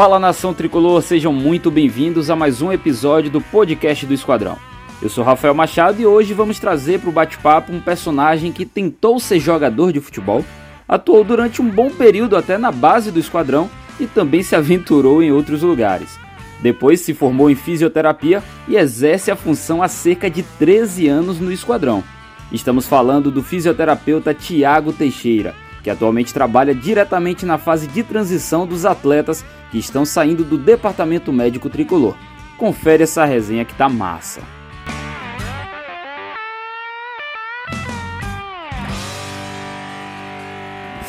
Fala 0.00 0.18
nação 0.18 0.54
tricolor, 0.54 1.02
sejam 1.02 1.30
muito 1.30 1.70
bem-vindos 1.70 2.30
a 2.30 2.34
mais 2.34 2.62
um 2.62 2.72
episódio 2.72 3.30
do 3.30 3.38
podcast 3.38 4.06
do 4.06 4.14
Esquadrão. 4.14 4.56
Eu 5.02 5.10
sou 5.10 5.22
Rafael 5.22 5.52
Machado 5.52 6.00
e 6.00 6.06
hoje 6.06 6.32
vamos 6.32 6.58
trazer 6.58 7.00
para 7.00 7.10
o 7.10 7.12
bate-papo 7.12 7.70
um 7.70 7.82
personagem 7.82 8.50
que 8.50 8.64
tentou 8.64 9.20
ser 9.20 9.38
jogador 9.38 9.92
de 9.92 10.00
futebol, 10.00 10.42
atuou 10.88 11.22
durante 11.22 11.60
um 11.60 11.68
bom 11.68 11.90
período 11.90 12.34
até 12.34 12.56
na 12.56 12.72
base 12.72 13.10
do 13.10 13.20
Esquadrão 13.20 13.68
e 14.00 14.06
também 14.06 14.42
se 14.42 14.56
aventurou 14.56 15.22
em 15.22 15.32
outros 15.32 15.60
lugares. 15.60 16.18
Depois 16.62 17.00
se 17.00 17.12
formou 17.12 17.50
em 17.50 17.54
fisioterapia 17.54 18.42
e 18.66 18.76
exerce 18.76 19.30
a 19.30 19.36
função 19.36 19.82
há 19.82 19.88
cerca 19.88 20.30
de 20.30 20.42
13 20.42 21.08
anos 21.08 21.38
no 21.38 21.52
Esquadrão. 21.52 22.02
Estamos 22.50 22.86
falando 22.86 23.30
do 23.30 23.42
fisioterapeuta 23.42 24.32
Tiago 24.32 24.94
Teixeira, 24.94 25.54
que 25.82 25.90
atualmente 25.90 26.32
trabalha 26.32 26.74
diretamente 26.74 27.44
na 27.44 27.58
fase 27.58 27.86
de 27.86 28.02
transição 28.02 28.66
dos 28.66 28.86
atletas 28.86 29.44
que 29.70 29.78
estão 29.78 30.04
saindo 30.04 30.44
do 30.44 30.58
departamento 30.58 31.32
médico 31.32 31.70
tricolor. 31.70 32.16
Confere 32.58 33.04
essa 33.04 33.24
resenha 33.24 33.64
que 33.64 33.74
tá 33.74 33.88
massa. 33.88 34.42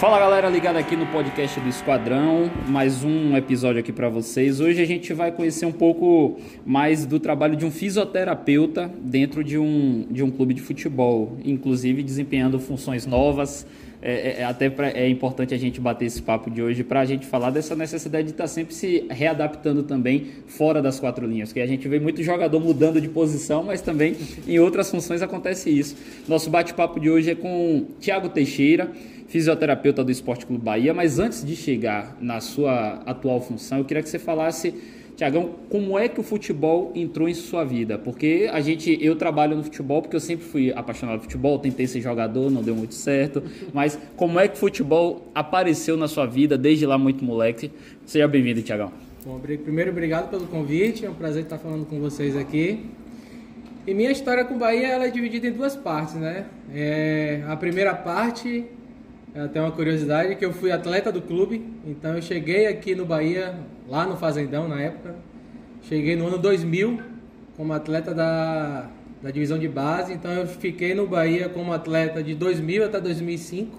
Fala 0.02 0.18
galera 0.18 0.50
ligada 0.50 0.80
aqui 0.80 0.96
no 0.96 1.06
podcast 1.06 1.60
do 1.60 1.70
Esquadrão, 1.70 2.50
mais 2.68 3.04
um 3.04 3.38
episódio 3.38 3.82
aqui 3.82 3.92
para 3.92 4.10
vocês. 4.10 4.60
Hoje 4.60 4.82
a 4.82 4.86
gente 4.86 5.14
vai 5.14 5.32
conhecer 5.32 5.68
um 5.68 5.72
pouco 5.72 6.40
mais 6.66 7.06
do 7.06 7.20
trabalho 7.20 7.56
de 7.56 7.68
um 7.68 7.70
fisioterapeuta 7.70 8.92
dentro 9.00 9.44
de 9.44 9.60
um, 9.60 10.08
de 10.10 10.24
um 10.24 10.32
clube 10.32 10.56
de 10.56 10.62
futebol, 10.62 11.38
inclusive 11.46 12.02
desempenhando 12.02 12.60
funções 12.60 13.06
novas. 13.06 13.68
É, 14.02 14.14
é, 14.14 14.42
é 14.42 14.44
até 14.44 14.70
pra, 14.70 14.90
é 14.90 15.08
importante 15.08 15.54
a 15.54 15.58
gente 15.58 15.80
bater 15.80 16.06
esse 16.06 16.22
papo 16.22 16.50
de 16.50 16.62
hoje 16.62 16.84
para 16.84 17.02
a 17.02 17.06
gente 17.06 17.26
falar 17.26 17.52
dessa 17.52 17.76
necessidade 17.76 18.26
de 18.26 18.32
estar 18.32 18.46
tá 18.46 18.48
sempre 18.48 18.74
se 18.74 19.06
readaptando 19.10 19.84
também 19.84 20.28
fora 20.48 20.82
das 20.82 21.00
quatro 21.00 21.28
linhas, 21.28 21.50
porque 21.50 21.62
a 21.62 21.68
gente 21.68 21.88
vê 21.88 22.00
muito 22.00 22.24
jogador 22.24 22.60
mudando 22.60 23.00
de 23.00 23.08
posição, 23.08 23.64
mas 23.64 23.82
também 23.82 24.16
em 24.48 24.60
outras 24.60 24.90
funções 24.90 25.22
acontece 25.22 25.70
isso. 25.70 25.96
Nosso 26.28 26.50
bate-papo 26.50 27.00
de 27.00 27.10
hoje 27.10 27.32
é 27.32 27.36
com 27.36 27.86
Tiago 28.00 28.30
Teixeira 28.30 28.92
fisioterapeuta 29.32 30.04
do 30.04 30.12
Esporte 30.12 30.46
Clube 30.46 30.62
Bahia, 30.62 30.94
mas 30.94 31.18
antes 31.18 31.46
de 31.46 31.56
chegar 31.56 32.18
na 32.20 32.42
sua 32.42 33.02
atual 33.06 33.40
função, 33.40 33.78
eu 33.78 33.86
queria 33.86 34.04
que 34.04 34.10
você 34.10 34.20
falasse, 34.20 34.74
Tiagão, 35.16 35.56
como 35.70 36.00
é 36.00 36.08
que 36.08 36.20
o 36.20 36.24
futebol 36.24 36.92
entrou 36.96 37.30
em 37.30 37.34
sua 37.34 37.64
vida? 37.64 37.98
Porque 37.98 38.50
a 38.52 38.60
gente, 38.62 38.98
eu 39.02 39.16
trabalho 39.16 39.56
no 39.56 39.64
futebol 39.64 40.02
porque 40.02 40.16
eu 40.16 40.20
sempre 40.20 40.46
fui 40.46 40.72
apaixonado 40.74 41.18
por 41.18 41.24
futebol, 41.24 41.60
tentei 41.60 41.86
ser 41.86 42.02
jogador, 42.02 42.50
não 42.50 42.64
deu 42.64 42.76
muito 42.76 42.96
certo, 42.96 43.44
mas 43.74 44.00
como 44.16 44.40
é 44.40 44.48
que 44.48 44.56
o 44.56 44.58
futebol 44.58 45.28
apareceu 45.36 45.96
na 45.96 46.08
sua 46.08 46.26
vida 46.26 46.58
desde 46.58 46.86
lá 46.86 46.98
muito 46.98 47.24
moleque? 47.24 47.72
Seja 48.06 48.28
bem-vindo, 48.28 48.62
Tiagão. 48.62 48.92
Bom, 49.26 49.40
primeiro, 49.40 49.92
obrigado 49.92 50.30
pelo 50.30 50.48
convite, 50.48 51.06
é 51.06 51.10
um 51.10 51.14
prazer 51.14 51.44
estar 51.44 51.60
falando 51.60 51.86
com 51.86 52.00
vocês 52.00 52.36
aqui. 52.36 52.86
E 53.86 53.94
minha 53.94 54.12
história 54.12 54.46
com 54.46 54.56
o 54.56 54.58
Bahia 54.58 54.88
ela 54.88 55.06
é 55.06 55.10
dividida 55.10 55.48
em 55.48 55.52
duas 55.52 55.76
partes, 55.76 56.16
né? 56.16 56.46
É, 56.74 57.44
a 57.48 57.56
primeira 57.56 57.94
parte 57.94 58.66
tem 59.54 59.62
uma 59.62 59.72
curiosidade 59.72 60.36
que 60.36 60.44
eu 60.44 60.52
fui 60.52 60.72
atleta 60.72 61.12
do 61.12 61.22
clube, 61.22 61.64
então 61.86 62.16
eu 62.16 62.22
cheguei 62.22 62.68
aqui 62.68 62.94
no 62.94 63.06
Bahia, 63.06 63.56
lá 63.92 64.08
no 64.08 64.16
Fazendão 64.16 64.70
na 64.70 64.82
época. 64.82 65.14
Cheguei 65.84 66.16
no 66.16 66.26
ano 66.26 66.38
2000 66.38 67.02
como 67.58 67.74
atleta 67.74 68.14
da, 68.14 68.90
da 69.22 69.30
divisão 69.30 69.60
de 69.60 69.68
base, 69.68 70.14
então 70.14 70.32
eu 70.32 70.48
fiquei 70.48 70.96
no 70.96 71.06
Bahia 71.06 71.50
como 71.50 71.74
atleta 71.74 72.24
de 72.24 72.34
2000 72.34 72.86
até 72.86 73.02
2005. 73.02 73.78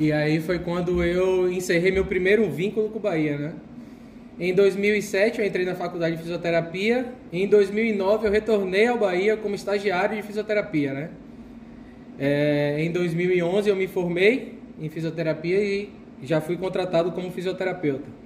E 0.00 0.10
aí 0.10 0.40
foi 0.40 0.58
quando 0.58 1.04
eu 1.04 1.48
encerrei 1.48 1.92
meu 1.92 2.04
primeiro 2.04 2.50
vínculo 2.50 2.88
com 2.88 2.98
o 2.98 3.00
Bahia, 3.00 3.38
né? 3.38 3.52
Em 4.40 4.52
2007 4.52 5.38
eu 5.38 5.46
entrei 5.46 5.64
na 5.64 5.76
faculdade 5.76 6.16
de 6.16 6.22
fisioterapia. 6.22 7.06
Em 7.32 7.46
2009 7.46 8.26
eu 8.26 8.32
retornei 8.32 8.88
ao 8.88 8.98
Bahia 8.98 9.36
como 9.36 9.54
estagiário 9.54 10.16
de 10.16 10.22
fisioterapia, 10.22 10.92
né? 10.92 11.10
É, 12.18 12.78
em 12.80 12.90
2011 12.90 13.70
eu 13.70 13.76
me 13.76 13.86
formei 13.86 14.58
em 14.80 14.88
fisioterapia 14.88 15.62
e 15.62 15.88
já 16.20 16.40
fui 16.40 16.56
contratado 16.56 17.12
como 17.12 17.30
fisioterapeuta. 17.30 18.23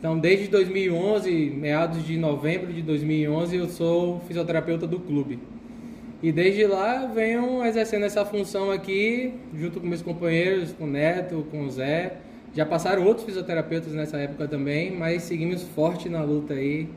Então, 0.00 0.18
desde 0.18 0.48
2011, 0.48 1.30
meados 1.50 2.02
de 2.06 2.16
novembro 2.16 2.72
de 2.72 2.80
2011, 2.80 3.54
eu 3.54 3.68
sou 3.68 4.18
fisioterapeuta 4.20 4.86
do 4.86 4.98
clube. 4.98 5.38
E 6.22 6.32
desde 6.32 6.64
lá 6.64 7.04
venho 7.04 7.62
exercendo 7.62 8.06
essa 8.06 8.24
função 8.24 8.70
aqui, 8.70 9.34
junto 9.54 9.78
com 9.78 9.86
meus 9.86 10.00
companheiros, 10.00 10.72
com 10.72 10.84
o 10.84 10.86
Neto, 10.86 11.46
com 11.50 11.66
o 11.66 11.70
Zé. 11.70 12.16
Já 12.54 12.64
passaram 12.64 13.04
outros 13.04 13.26
fisioterapeutas 13.26 13.92
nessa 13.92 14.16
época 14.16 14.48
também, 14.48 14.90
mas 14.90 15.24
seguimos 15.24 15.64
forte 15.64 16.08
na 16.08 16.22
luta 16.22 16.54
aí 16.54 16.88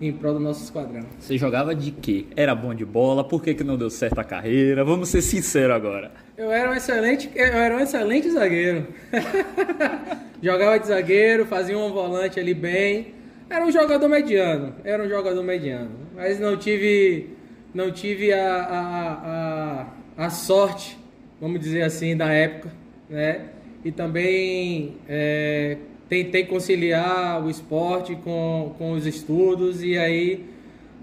em 0.00 0.12
prol 0.12 0.34
do 0.34 0.40
nosso 0.40 0.64
esquadrão. 0.64 1.02
Você 1.18 1.36
jogava 1.36 1.74
de 1.74 1.90
quê? 1.90 2.26
Era 2.34 2.54
bom 2.54 2.74
de 2.74 2.84
bola? 2.84 3.22
Por 3.22 3.42
que, 3.42 3.54
que 3.54 3.62
não 3.62 3.76
deu 3.76 3.90
certo 3.90 4.18
a 4.18 4.24
carreira? 4.24 4.84
Vamos 4.84 5.10
ser 5.10 5.20
sinceros 5.20 5.76
agora. 5.76 6.10
Eu 6.36 6.50
era 6.50 6.70
um 6.70 6.74
excelente, 6.74 7.30
eu 7.34 7.44
era 7.46 7.76
um 7.76 7.80
excelente 7.80 8.30
zagueiro. 8.30 8.86
jogava 10.42 10.78
de 10.78 10.86
zagueiro, 10.86 11.44
fazia 11.44 11.76
um 11.76 11.92
volante 11.92 12.40
ali 12.40 12.54
bem. 12.54 13.14
Era 13.50 13.64
um 13.64 13.70
jogador 13.70 14.08
mediano, 14.08 14.74
era 14.84 15.02
um 15.02 15.08
jogador 15.08 15.42
mediano. 15.42 15.90
Mas 16.14 16.40
não 16.40 16.56
tive, 16.56 17.30
não 17.74 17.90
tive 17.90 18.32
a, 18.32 18.56
a, 18.56 19.86
a, 20.16 20.26
a 20.26 20.30
sorte, 20.30 20.96
vamos 21.40 21.60
dizer 21.60 21.82
assim, 21.82 22.16
da 22.16 22.32
época, 22.32 22.72
né? 23.08 23.46
E 23.84 23.90
também 23.90 24.96
é, 25.08 25.78
tentei 26.10 26.44
conciliar 26.44 27.40
o 27.42 27.48
esporte 27.48 28.16
com, 28.16 28.74
com 28.76 28.90
os 28.90 29.06
estudos 29.06 29.80
e 29.80 29.96
aí 29.96 30.44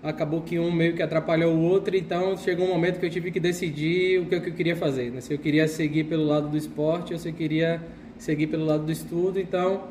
acabou 0.03 0.41
que 0.41 0.59
um 0.59 0.69
meio 0.69 0.95
que 0.95 1.01
atrapalhou 1.01 1.55
o 1.55 1.61
outro, 1.61 1.95
então 1.95 2.35
chegou 2.35 2.65
um 2.65 2.69
momento 2.69 2.99
que 2.99 3.05
eu 3.05 3.09
tive 3.09 3.31
que 3.31 3.39
decidir 3.39 4.19
o 4.19 4.25
que, 4.25 4.35
é 4.35 4.39
que 4.41 4.49
eu 4.49 4.53
queria 4.53 4.75
fazer, 4.75 5.09
né? 5.09 5.21
se 5.21 5.33
eu 5.33 5.39
queria 5.39 5.65
seguir 5.65 6.03
pelo 6.03 6.25
lado 6.25 6.49
do 6.49 6.57
esporte 6.57 7.13
ou 7.13 7.19
se 7.19 7.29
eu 7.29 7.33
queria 7.33 7.81
seguir 8.17 8.47
pelo 8.47 8.65
lado 8.65 8.83
do 8.83 8.91
estudo, 8.91 9.39
então 9.39 9.85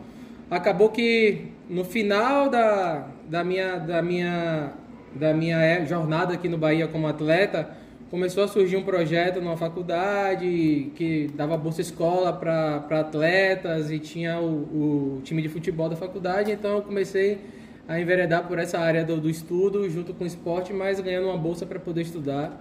acabou 0.50 0.90
que 0.90 1.46
no 1.68 1.82
final 1.82 2.50
da, 2.50 3.08
da, 3.26 3.42
minha, 3.42 3.78
da, 3.78 4.02
minha, 4.02 4.72
da 5.14 5.32
minha 5.32 5.82
jornada 5.86 6.34
aqui 6.34 6.46
no 6.46 6.58
Bahia 6.58 6.86
como 6.88 7.06
atleta, 7.06 7.70
começou 8.10 8.44
a 8.44 8.48
surgir 8.48 8.76
um 8.76 8.82
projeto 8.82 9.40
numa 9.40 9.56
faculdade 9.56 10.92
que 10.94 11.28
dava 11.34 11.56
bolsa 11.56 11.80
escola 11.80 12.32
para 12.32 13.00
atletas 13.00 13.90
e 13.90 13.98
tinha 13.98 14.38
o, 14.38 15.18
o, 15.18 15.20
time 15.24 15.42
de 15.42 15.48
futebol 15.48 15.88
da 15.88 15.96
faculdade, 15.96 16.52
então 16.52 16.76
eu 16.76 16.82
comecei 16.82 17.38
a 17.88 18.00
enveredar 18.00 18.46
por 18.46 18.58
essa 18.58 18.78
área 18.78 19.04
do, 19.04 19.20
do 19.20 19.30
estudo 19.30 19.88
junto 19.90 20.14
com 20.14 20.24
o 20.24 20.26
esporte, 20.26 20.72
mas 20.72 21.00
ganhando 21.00 21.28
uma 21.28 21.38
bolsa 21.38 21.64
para 21.64 21.78
poder 21.78 22.02
estudar. 22.02 22.60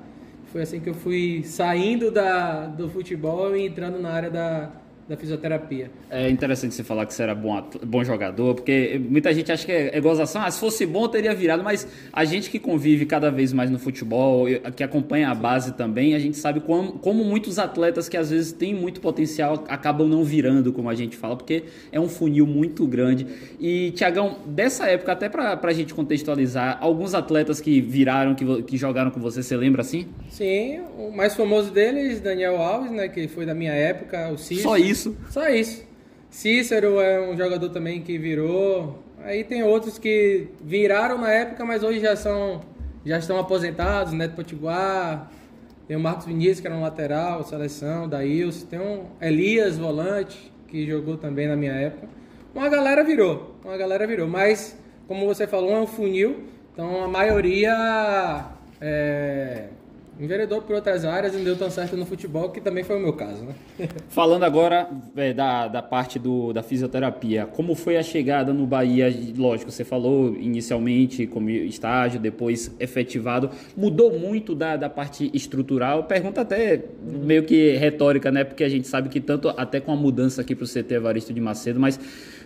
Foi 0.51 0.61
assim 0.61 0.79
que 0.79 0.89
eu 0.89 0.93
fui 0.93 1.43
saindo 1.43 2.11
da, 2.11 2.67
do 2.67 2.87
futebol 2.89 3.55
e 3.55 3.65
entrando 3.65 3.99
na 3.99 4.11
área 4.11 4.29
da, 4.29 4.71
da 5.07 5.15
fisioterapia. 5.15 5.91
É 6.09 6.29
interessante 6.29 6.73
você 6.73 6.83
falar 6.83 7.05
que 7.05 7.13
você 7.13 7.21
era 7.21 7.35
bom, 7.35 7.63
bom 7.85 8.03
jogador, 8.03 8.55
porque 8.55 8.99
muita 9.07 9.31
gente 9.33 9.51
acha 9.51 9.63
que 9.63 9.71
é, 9.71 9.95
é 9.95 10.01
gozação, 10.01 10.41
ah, 10.41 10.49
se 10.49 10.59
fosse 10.59 10.83
bom 10.85 11.07
teria 11.07 11.33
virado, 11.33 11.63
mas 11.63 11.87
a 12.11 12.25
gente 12.25 12.49
que 12.49 12.57
convive 12.57 13.05
cada 13.05 13.29
vez 13.29 13.53
mais 13.53 13.69
no 13.69 13.77
futebol, 13.77 14.47
que 14.75 14.83
acompanha 14.83 15.29
a 15.29 15.35
base 15.35 15.73
também, 15.73 16.15
a 16.15 16.19
gente 16.19 16.37
sabe 16.37 16.59
como, 16.59 16.93
como 16.93 17.23
muitos 17.23 17.59
atletas 17.59 18.09
que 18.09 18.17
às 18.17 18.31
vezes 18.31 18.51
têm 18.51 18.73
muito 18.73 18.99
potencial 18.99 19.63
acabam 19.67 20.07
não 20.07 20.23
virando, 20.23 20.73
como 20.73 20.89
a 20.89 20.95
gente 20.95 21.15
fala, 21.15 21.35
porque 21.35 21.65
é 21.91 21.99
um 21.99 22.09
funil 22.09 22.47
muito 22.47 22.87
grande. 22.87 23.27
E, 23.59 23.91
Tiagão, 23.91 24.39
dessa 24.47 24.87
época, 24.87 25.11
até 25.11 25.29
para 25.29 25.59
a 25.61 25.73
gente 25.73 25.93
contextualizar, 25.93 26.79
alguns 26.81 27.13
atletas 27.13 27.61
que 27.61 27.79
viraram, 27.79 28.33
que, 28.33 28.63
que 28.63 28.77
jogaram 28.77 29.11
com 29.11 29.19
você, 29.19 29.43
você 29.43 29.55
lembra 29.55 29.81
assim? 29.81 30.07
Sim, 30.29 30.81
o 30.97 31.11
mais 31.11 31.35
famoso 31.35 31.71
deles, 31.71 32.19
Daniel 32.19 32.57
Alves, 32.57 32.91
né, 32.91 33.07
que 33.07 33.27
foi 33.27 33.45
da 33.45 33.53
minha 33.53 33.73
época, 33.73 34.29
o 34.29 34.37
Cícero. 34.37 34.69
Só 34.69 34.77
isso? 34.77 34.94
Isso. 34.95 35.17
Só 35.29 35.47
isso. 35.49 35.83
Cícero 36.29 36.99
é 36.99 37.21
um 37.29 37.37
jogador 37.37 37.69
também 37.69 38.01
que 38.01 38.17
virou. 38.17 39.03
Aí 39.23 39.43
tem 39.43 39.63
outros 39.63 39.97
que 39.97 40.47
viraram 40.63 41.17
na 41.17 41.29
época, 41.29 41.65
mas 41.65 41.83
hoje 41.83 41.99
já 41.99 42.15
são 42.15 42.61
já 43.05 43.19
estão 43.19 43.37
aposentados, 43.37 44.13
Neto 44.13 44.35
Potiguar, 44.35 45.29
tem 45.87 45.95
o 45.95 45.99
Marcos 45.99 46.25
Vinícius, 46.25 46.59
que 46.59 46.65
era 46.65 46.75
um 46.75 46.81
lateral, 46.81 47.43
seleção, 47.43 48.09
Daílson, 48.09 48.65
tem 48.65 48.79
um 48.79 49.05
Elias, 49.21 49.77
volante, 49.77 50.51
que 50.67 50.87
jogou 50.87 51.15
também 51.15 51.47
na 51.47 51.55
minha 51.55 51.73
época. 51.73 52.07
Uma 52.53 52.67
galera 52.67 53.03
virou, 53.03 53.55
uma 53.63 53.77
galera 53.77 54.07
virou, 54.07 54.27
mas 54.27 54.75
como 55.07 55.27
você 55.27 55.45
falou, 55.45 55.75
é 55.75 55.79
um 55.81 55.85
funil, 55.85 56.45
então 56.73 57.03
a 57.03 57.07
maioria 57.07 58.45
é, 58.81 59.67
enveredou 60.19 60.61
por 60.61 60.75
outras 60.75 61.03
áreas 61.03 61.33
e 61.33 61.37
não 61.37 61.43
deu 61.43 61.55
tão 61.55 61.69
certo 61.69 61.97
no 61.97 62.05
futebol, 62.05 62.49
que 62.49 62.61
também 62.61 62.83
foi 62.83 62.97
o 62.97 62.99
meu 62.99 63.13
caso, 63.13 63.43
né? 63.43 63.55
Falando 64.09 64.43
agora 64.43 64.87
é, 65.15 65.33
da, 65.33 65.67
da 65.67 65.81
parte 65.81 66.17
do, 66.17 66.53
da 66.53 66.63
fisioterapia, 66.63 67.45
como 67.45 67.75
foi 67.75 67.97
a 67.97 68.03
chegada 68.03 68.53
no 68.53 68.65
Bahia? 68.65 69.13
Lógico, 69.37 69.71
você 69.71 69.83
falou 69.83 70.35
inicialmente 70.35 71.27
como 71.27 71.49
estágio, 71.49 72.19
depois 72.19 72.71
efetivado. 72.79 73.49
Mudou 73.75 74.17
muito 74.17 74.55
da, 74.55 74.77
da 74.77 74.89
parte 74.89 75.29
estrutural? 75.33 76.03
Pergunta 76.05 76.41
até 76.41 76.83
meio 77.01 77.43
que 77.43 77.75
retórica, 77.75 78.31
né? 78.31 78.43
Porque 78.43 78.63
a 78.63 78.69
gente 78.69 78.87
sabe 78.87 79.09
que 79.09 79.19
tanto 79.19 79.49
até 79.49 79.79
com 79.79 79.91
a 79.91 79.95
mudança 79.95 80.41
aqui 80.41 80.55
para 80.55 80.65
o 80.65 80.67
CT 80.67 80.93
Evaristo 80.93 81.33
de 81.33 81.41
Macedo, 81.41 81.79
mas 81.79 81.99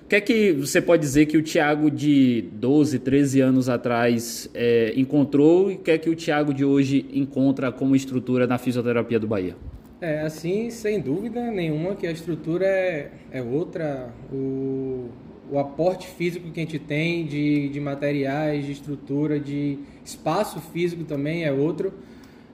que 0.09 0.15
é 0.15 0.21
que 0.21 0.51
você 0.53 0.81
pode 0.81 1.03
dizer 1.03 1.27
que 1.27 1.37
o 1.37 1.43
Thiago 1.43 1.91
de 1.91 2.49
12, 2.53 2.97
13 2.97 3.41
anos 3.41 3.69
atrás 3.69 4.49
é, 4.55 4.91
encontrou 4.97 5.69
e 5.69 5.75
o 5.75 5.77
que 5.77 5.91
é 5.91 5.99
que 5.99 6.09
o 6.09 6.15
Thiago 6.15 6.51
de 6.51 6.65
hoje 6.65 7.05
encontra 7.13 7.71
como 7.71 7.95
estrutura 7.95 8.47
na 8.47 8.57
fisioterapia 8.57 9.19
do 9.19 9.27
Bahia? 9.27 9.55
É, 10.01 10.21
assim, 10.21 10.71
sem 10.71 10.99
dúvida 10.99 11.51
nenhuma 11.51 11.93
que 11.93 12.07
a 12.07 12.11
estrutura 12.11 12.65
é, 12.65 13.11
é 13.31 13.43
outra. 13.43 14.11
O, 14.33 15.09
o 15.51 15.59
aporte 15.59 16.07
físico 16.07 16.49
que 16.49 16.59
a 16.59 16.63
gente 16.63 16.79
tem 16.79 17.27
de, 17.27 17.69
de 17.69 17.79
materiais, 17.79 18.65
de 18.65 18.71
estrutura, 18.71 19.39
de 19.39 19.77
espaço 20.03 20.59
físico 20.73 21.03
também 21.03 21.43
é 21.43 21.51
outro. 21.51 21.93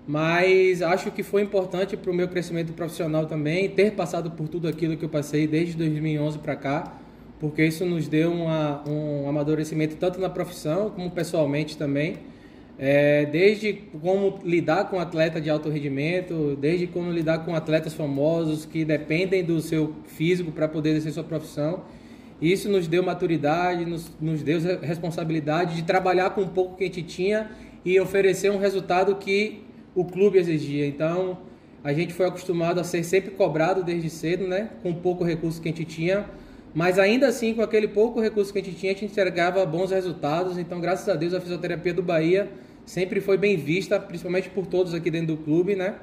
Mas 0.05 0.81
acho 0.81 1.09
que 1.09 1.23
foi 1.23 1.41
importante 1.41 1.95
para 1.95 2.11
o 2.11 2.13
meu 2.13 2.27
crescimento 2.27 2.73
profissional 2.73 3.27
também 3.27 3.69
ter 3.69 3.91
passado 3.91 4.31
por 4.31 4.49
tudo 4.49 4.67
aquilo 4.67 4.97
que 4.97 5.05
eu 5.05 5.09
passei 5.09 5.47
desde 5.47 5.77
2011 5.77 6.39
para 6.39 6.57
cá 6.57 7.04
porque 7.45 7.63
isso 7.63 7.85
nos 7.85 8.07
deu 8.07 8.31
uma, 8.31 8.83
um 8.89 9.29
amadurecimento 9.29 9.97
tanto 9.97 10.19
na 10.19 10.27
profissão 10.27 10.89
como 10.89 11.11
pessoalmente 11.11 11.77
também. 11.77 12.17
É, 12.75 13.27
desde 13.27 13.71
como 14.01 14.39
lidar 14.43 14.89
com 14.89 14.99
atleta 14.99 15.39
de 15.39 15.47
alto 15.47 15.69
rendimento, 15.69 16.57
desde 16.59 16.87
como 16.87 17.11
lidar 17.11 17.45
com 17.45 17.55
atletas 17.55 17.93
famosos 17.93 18.65
que 18.65 18.83
dependem 18.83 19.43
do 19.43 19.61
seu 19.61 19.93
físico 20.07 20.51
para 20.51 20.67
poder 20.67 20.89
exercer 20.89 21.13
sua 21.13 21.23
profissão. 21.23 21.83
Isso 22.41 22.67
nos 22.67 22.87
deu 22.87 23.03
maturidade, 23.03 23.85
nos, 23.85 24.11
nos 24.19 24.41
deu 24.41 24.59
responsabilidade 24.81 25.75
de 25.75 25.83
trabalhar 25.83 26.31
com 26.31 26.41
o 26.41 26.47
pouco 26.47 26.75
que 26.75 26.83
a 26.83 26.87
gente 26.87 27.03
tinha 27.03 27.51
e 27.85 27.99
oferecer 27.99 28.51
um 28.51 28.57
resultado 28.57 29.15
que 29.17 29.61
o 29.93 30.03
clube 30.03 30.39
exigia. 30.39 30.87
Então, 30.87 31.37
a 31.83 31.93
gente 31.93 32.11
foi 32.11 32.25
acostumado 32.25 32.79
a 32.79 32.83
ser 32.83 33.03
sempre 33.03 33.29
cobrado 33.29 33.83
desde 33.83 34.09
cedo, 34.09 34.47
né? 34.47 34.71
Com 34.81 34.91
pouco 34.95 35.23
recurso 35.23 35.61
que 35.61 35.69
a 35.69 35.71
gente 35.71 35.85
tinha 35.85 36.25
mas 36.75 36.99
ainda 36.99 37.27
assim, 37.27 37.53
com 37.53 37.61
aquele 37.61 37.87
pouco 37.87 38.19
recurso 38.19 38.51
que 38.51 38.59
a 38.59 38.61
gente 38.61 38.75
tinha, 38.75 38.91
a 38.91 38.95
gente 38.95 39.09
entregava 39.09 39.65
bons 39.65 39.91
resultados. 39.91 40.57
Então, 40.57 40.81
graças 40.81 41.07
a 41.07 41.15
Deus, 41.15 41.33
a 41.33 41.39
fisioterapia 41.39 41.93
do 41.93 42.03
Bahia 42.03 42.51
sempre 42.85 43.21
foi 43.21 43.37
bem 43.37 43.55
vista, 43.55 43.97
principalmente 43.97 44.49
por 44.49 44.67
todos 44.67 44.93
aqui 44.93 45.09
dentro 45.09 45.37
do 45.37 45.37
clube, 45.37 45.73
né? 45.73 45.95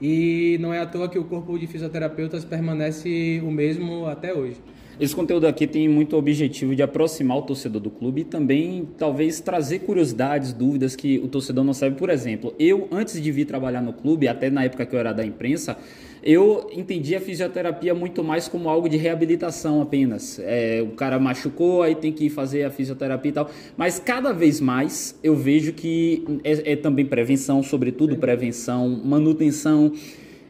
E 0.00 0.58
não 0.60 0.72
é 0.72 0.78
à 0.78 0.86
toa 0.86 1.08
que 1.08 1.18
o 1.18 1.24
corpo 1.24 1.58
de 1.58 1.66
fisioterapeutas 1.66 2.44
permanece 2.44 3.42
o 3.44 3.50
mesmo 3.50 4.06
até 4.06 4.32
hoje. 4.32 4.56
Esse 5.00 5.14
conteúdo 5.16 5.46
aqui 5.46 5.66
tem 5.66 5.88
muito 5.88 6.16
objetivo 6.16 6.76
de 6.76 6.82
aproximar 6.84 7.38
o 7.38 7.42
torcedor 7.42 7.80
do 7.80 7.90
clube 7.90 8.20
e 8.20 8.24
também 8.24 8.88
talvez 8.96 9.40
trazer 9.40 9.80
curiosidades, 9.80 10.52
dúvidas 10.52 10.94
que 10.94 11.18
o 11.18 11.26
torcedor 11.26 11.64
não 11.64 11.74
sabe. 11.74 11.96
Por 11.96 12.10
exemplo, 12.10 12.54
eu 12.60 12.86
antes 12.92 13.20
de 13.20 13.32
vir 13.32 13.44
trabalhar 13.44 13.80
no 13.80 13.92
clube, 13.92 14.28
até 14.28 14.50
na 14.50 14.62
época 14.62 14.86
que 14.86 14.94
eu 14.94 15.00
era 15.00 15.12
da 15.12 15.24
imprensa, 15.26 15.76
eu 16.22 16.70
entendi 16.72 17.16
a 17.16 17.20
fisioterapia 17.20 17.94
muito 17.94 18.22
mais 18.22 18.46
como 18.46 18.68
algo 18.68 18.88
de 18.88 18.96
reabilitação 18.96 19.82
apenas. 19.82 20.38
É, 20.42 20.80
o 20.82 20.94
cara 20.94 21.18
machucou, 21.18 21.82
aí 21.82 21.94
tem 21.94 22.12
que 22.12 22.30
fazer 22.30 22.64
a 22.64 22.70
fisioterapia 22.70 23.30
e 23.30 23.32
tal. 23.32 23.50
Mas 23.76 23.98
cada 23.98 24.32
vez 24.32 24.60
mais 24.60 25.18
eu 25.22 25.34
vejo 25.34 25.72
que 25.72 26.24
é, 26.44 26.72
é 26.72 26.76
também 26.76 27.04
prevenção, 27.04 27.62
sobretudo 27.62 28.16
prevenção, 28.16 28.88
manutenção. 29.04 29.92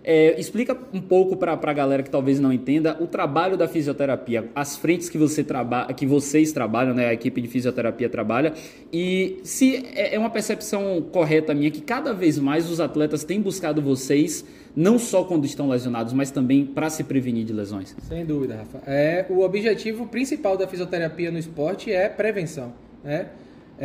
É, 0.05 0.39
explica 0.39 0.77
um 0.93 1.01
pouco 1.01 1.37
para 1.37 1.53
a 1.53 1.73
galera 1.73 2.03
que 2.03 2.11
talvez 2.11 2.41
não 2.41 2.53
entenda 2.53 2.97
o 3.01 3.07
trabalho 3.07 3.57
da 3.57 3.69
fisioterapia, 3.69 4.51
as 4.55 4.77
frentes 4.77 5.09
que, 5.09 5.17
você 5.17 5.45
traba 5.45 5.87
que 5.95 6.05
vocês 6.05 6.51
trabalham, 6.53 6.93
né, 6.93 7.07
a 7.07 7.13
equipe 7.13 7.41
de 7.41 7.47
fisioterapia 7.47 8.09
trabalha, 8.09 8.53
e 8.93 9.39
se 9.45 9.87
é, 9.95 10.17
é 10.17 10.19
uma 10.19 10.31
percepção 10.31 11.01
correta 11.13 11.55
minha 11.55 11.71
que 11.71 11.81
cada 11.81 12.13
vez 12.13 12.39
mais 12.39 12.69
os 12.69 12.81
atletas 12.81 13.23
têm 13.23 13.41
buscado 13.41 13.81
vocês 13.81 14.45
não 14.75 14.99
só 14.99 15.23
quando 15.25 15.45
estão 15.45 15.69
lesionados, 15.69 16.13
mas 16.13 16.31
também 16.31 16.65
para 16.65 16.89
se 16.91 17.05
prevenir 17.05 17.45
de 17.45 17.53
lesões? 17.53 17.95
Sem 18.09 18.25
dúvida, 18.25 18.57
Rafa. 18.57 18.83
É, 18.87 19.27
o 19.29 19.41
objetivo 19.41 20.07
principal 20.07 20.57
da 20.57 20.67
fisioterapia 20.67 21.31
no 21.31 21.39
esporte 21.39 21.93
é 21.93 22.09
prevenção. 22.09 22.73
Né? 23.05 23.27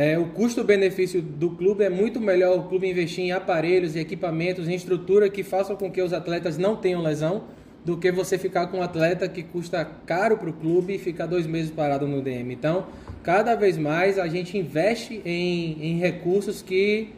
É, 0.00 0.16
o 0.16 0.26
custo-benefício 0.26 1.20
do 1.20 1.50
clube 1.50 1.82
é 1.82 1.90
muito 1.90 2.20
melhor 2.20 2.56
o 2.56 2.62
clube 2.68 2.88
investir 2.88 3.24
em 3.24 3.32
aparelhos 3.32 3.96
e 3.96 3.98
equipamentos, 3.98 4.68
em 4.68 4.74
estrutura 4.74 5.28
que 5.28 5.42
façam 5.42 5.74
com 5.74 5.90
que 5.90 6.00
os 6.00 6.12
atletas 6.12 6.56
não 6.56 6.76
tenham 6.76 7.02
lesão, 7.02 7.42
do 7.84 7.96
que 7.96 8.12
você 8.12 8.38
ficar 8.38 8.68
com 8.68 8.78
um 8.78 8.82
atleta 8.82 9.28
que 9.28 9.42
custa 9.42 9.84
caro 10.06 10.38
para 10.38 10.50
o 10.50 10.52
clube 10.52 10.94
e 10.94 10.98
ficar 10.98 11.26
dois 11.26 11.48
meses 11.48 11.72
parado 11.72 12.06
no 12.06 12.22
DM. 12.22 12.54
Então, 12.54 12.86
cada 13.24 13.56
vez 13.56 13.76
mais 13.76 14.20
a 14.20 14.28
gente 14.28 14.56
investe 14.56 15.20
em, 15.24 15.76
em 15.82 15.98
recursos 15.98 16.62
que 16.62 17.08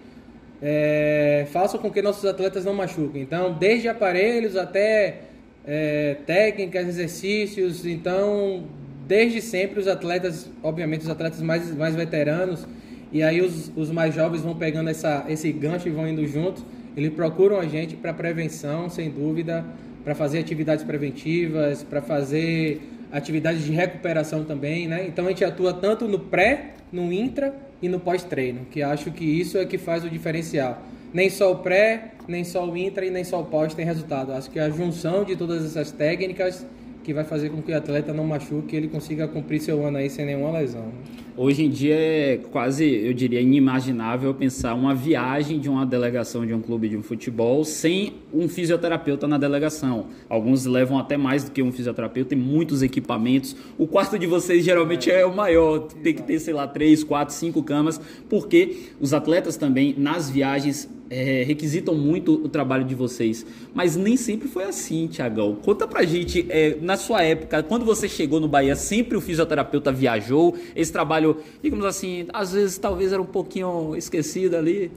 é, 0.63 1.47
façam 1.53 1.79
com 1.79 1.91
que 1.91 2.01
nossos 2.01 2.25
atletas 2.25 2.65
não 2.65 2.73
machuquem. 2.73 3.21
Então, 3.21 3.53
desde 3.53 3.89
aparelhos 3.89 4.57
até 4.57 5.25
é, 5.67 6.17
técnicas, 6.25 6.89
exercícios. 6.89 7.85
Então, 7.85 8.65
desde 9.11 9.43
sempre 9.43 9.81
os 9.81 9.89
atletas, 9.89 10.49
obviamente 10.63 11.01
os 11.01 11.11
atletas 11.11 11.43
mais, 11.43 11.75
mais 11.75 11.97
veteranos, 11.97 12.65
e 13.11 13.25
aí 13.25 13.41
os, 13.41 13.73
os 13.75 13.91
mais 13.91 14.15
jovens 14.15 14.43
vão 14.43 14.55
pegando 14.55 14.89
essa, 14.89 15.25
esse 15.29 15.51
gancho 15.51 15.89
e 15.89 15.91
vão 15.91 16.07
indo 16.07 16.25
juntos. 16.29 16.65
Eles 16.97 17.13
procuram 17.13 17.59
a 17.59 17.67
gente 17.67 17.97
para 17.97 18.15
prevenção, 18.15 18.89
sem 18.89 19.11
dúvida, 19.11 19.65
para 20.05 20.15
fazer 20.15 20.39
atividades 20.39 20.85
preventivas, 20.85 21.83
para 21.83 22.01
fazer 22.01 22.83
atividades 23.11 23.65
de 23.65 23.73
recuperação 23.73 24.45
também, 24.45 24.87
né? 24.87 25.05
Então 25.09 25.27
a 25.27 25.31
gente 25.31 25.45
atua 25.45 25.73
tanto 25.73 26.07
no 26.07 26.21
pré, 26.21 26.75
no 26.93 27.13
intra 27.13 27.53
e 27.83 27.89
no 27.89 27.99
pós-treino, 27.99 28.61
que 28.71 28.81
acho 28.81 29.11
que 29.11 29.25
isso 29.25 29.59
é 29.59 29.65
que 29.65 29.77
faz 29.77 30.05
o 30.05 30.09
diferencial. 30.09 30.85
Nem 31.13 31.29
só 31.29 31.51
o 31.51 31.57
pré, 31.57 32.13
nem 32.29 32.45
só 32.45 32.65
o 32.65 32.77
intra 32.77 33.05
e 33.05 33.11
nem 33.11 33.25
só 33.25 33.41
o 33.41 33.45
pós 33.45 33.75
tem 33.75 33.85
resultado. 33.85 34.33
Acho 34.33 34.49
que 34.49 34.61
a 34.61 34.71
junção 34.71 35.25
de 35.25 35.35
todas 35.35 35.65
essas 35.65 35.91
técnicas 35.91 36.65
que 37.03 37.15
vai 37.15 37.25
fazer 37.25 37.51
com 37.51 37.63
que 37.63 37.73
o 37.73 37.77
atleta 37.77 38.13
não 38.13 38.27
machuque 38.27 38.75
e 38.75 38.79
ele 38.79 38.89
consiga 38.89 39.27
cumprir 39.27 39.61
seu 39.61 39.85
ano 39.85 39.99
aí 39.99 40.11
sem 40.11 40.27
nenhuma 40.27 40.53
lesão. 40.53 40.93
Hoje 41.37 41.65
em 41.65 41.71
dia 41.71 41.95
é 41.95 42.37
quase, 42.51 42.85
eu 42.85 43.15
diria, 43.15 43.41
inimaginável 43.41 44.35
pensar 44.35 44.75
uma 44.75 44.95
viagem 44.95 45.59
de 45.59 45.69
uma 45.69 45.87
delegação 45.87 46.45
de 46.45 46.53
um 46.53 46.61
clube 46.61 46.89
de 46.89 46.97
um 46.97 47.03
futebol 47.03 47.65
sem 47.65 48.15
um 48.33 48.47
fisioterapeuta 48.49 49.27
na 49.27 49.39
delegação. 49.39 50.09
Alguns 50.29 50.67
levam 50.67 50.99
até 50.99 51.17
mais 51.17 51.45
do 51.45 51.51
que 51.51 51.63
um 51.63 51.73
fisioterapeuta, 51.73 52.31
tem 52.31 52.39
muitos 52.39 52.83
equipamentos. 52.83 53.57
O 53.79 53.87
quarto 53.87 54.19
de 54.19 54.27
vocês 54.27 54.65
geralmente 54.65 55.11
é, 55.11 55.21
é 55.21 55.27
o 55.27 55.35
maior, 55.35 55.79
tem 56.03 56.15
que 56.15 56.23
ter, 56.23 56.39
sei 56.41 56.53
lá, 56.53 56.69
três, 56.69 57.03
quatro, 57.03 57.35
cinco 57.35 57.63
camas, 57.63 57.99
porque 58.29 58.91
os 59.01 59.15
atletas 59.15 59.57
também 59.57 59.95
nas 59.97 60.29
viagens 60.29 60.91
é, 61.11 61.43
requisitam 61.43 61.95
muito 61.95 62.33
o 62.33 62.49
trabalho 62.49 62.85
de 62.85 62.95
vocês. 62.95 63.45
Mas 63.75 63.97
nem 63.97 64.17
sempre 64.17 64.47
foi 64.47 64.65
assim, 64.65 65.09
Tiagão. 65.09 65.57
Conta 65.57 65.87
pra 65.87 66.05
gente, 66.05 66.47
é, 66.49 66.77
na 66.81 66.97
sua 66.97 67.23
época, 67.23 67.63
quando 67.65 67.85
você 67.85 68.09
chegou 68.09 68.39
no 68.39 68.47
Bahia, 68.47 68.77
sempre 68.77 69.17
o 69.17 69.21
fisioterapeuta 69.21 69.91
viajou? 69.91 70.57
Esse 70.77 70.93
trabalho, 70.93 71.39
digamos 71.61 71.85
assim, 71.85 72.27
às 72.33 72.53
vezes 72.53 72.79
talvez 72.79 73.13
era 73.13 73.21
um 73.21 73.27
pouquinho 73.27 73.97
esquecido 73.97 74.57
ali. 74.57 74.93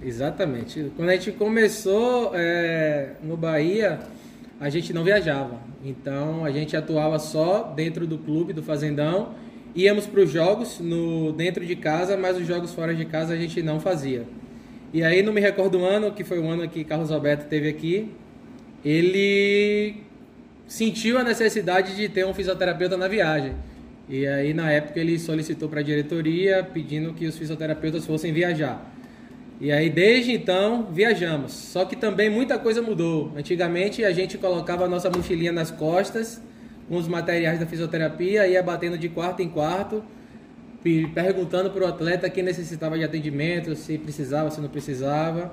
Exatamente. 0.00 0.92
Quando 0.96 1.08
a 1.08 1.12
gente 1.12 1.32
começou 1.32 2.30
é, 2.34 3.14
no 3.22 3.36
Bahia, 3.36 3.98
a 4.60 4.70
gente 4.70 4.92
não 4.92 5.02
viajava. 5.02 5.60
Então 5.84 6.44
a 6.44 6.50
gente 6.50 6.76
atuava 6.76 7.18
só 7.18 7.64
dentro 7.74 8.06
do 8.06 8.16
clube, 8.16 8.52
do 8.52 8.62
Fazendão. 8.62 9.34
Íamos 9.74 10.06
para 10.06 10.20
os 10.20 10.30
jogos 10.30 10.78
no, 10.80 11.32
dentro 11.32 11.64
de 11.66 11.76
casa, 11.76 12.16
mas 12.16 12.36
os 12.36 12.46
jogos 12.46 12.72
fora 12.72 12.94
de 12.94 13.04
casa 13.04 13.34
a 13.34 13.36
gente 13.36 13.62
não 13.62 13.78
fazia. 13.78 14.26
E 14.92 15.04
aí 15.04 15.22
não 15.22 15.32
me 15.32 15.40
recordo 15.40 15.78
o 15.78 15.84
ano, 15.84 16.10
que 16.12 16.24
foi 16.24 16.38
o 16.38 16.48
ano 16.48 16.68
que 16.68 16.82
Carlos 16.82 17.12
Alberto 17.12 17.46
teve 17.46 17.68
aqui, 17.68 18.10
ele 18.84 20.02
sentiu 20.66 21.18
a 21.18 21.22
necessidade 21.22 21.94
de 21.94 22.08
ter 22.08 22.26
um 22.26 22.34
fisioterapeuta 22.34 22.96
na 22.96 23.06
viagem. 23.06 23.54
E 24.08 24.26
aí 24.26 24.52
na 24.52 24.70
época 24.72 24.98
ele 24.98 25.16
solicitou 25.18 25.68
para 25.68 25.78
a 25.78 25.82
diretoria 25.82 26.64
pedindo 26.64 27.12
que 27.12 27.26
os 27.26 27.38
fisioterapeutas 27.38 28.04
fossem 28.04 28.32
viajar. 28.32 28.84
E 29.60 29.70
aí 29.70 29.88
desde 29.88 30.32
então 30.32 30.88
viajamos. 30.90 31.52
Só 31.52 31.84
que 31.84 31.94
também 31.94 32.28
muita 32.28 32.58
coisa 32.58 32.82
mudou. 32.82 33.32
Antigamente 33.36 34.04
a 34.04 34.10
gente 34.10 34.38
colocava 34.38 34.86
a 34.86 34.88
nossa 34.88 35.08
mochilinha 35.08 35.52
nas 35.52 35.70
costas 35.70 36.42
com 36.88 36.96
os 36.96 37.06
materiais 37.06 37.60
da 37.60 37.66
fisioterapia, 37.66 38.48
ia 38.48 38.60
batendo 38.60 38.98
de 38.98 39.08
quarto 39.08 39.40
em 39.40 39.48
quarto 39.48 40.02
perguntando 40.82 41.70
para 41.70 41.84
o 41.84 41.86
atleta 41.86 42.28
quem 42.30 42.42
necessitava 42.42 42.96
de 42.96 43.04
atendimento, 43.04 43.74
se 43.76 43.98
precisava, 43.98 44.50
se 44.50 44.60
não 44.60 44.68
precisava. 44.68 45.52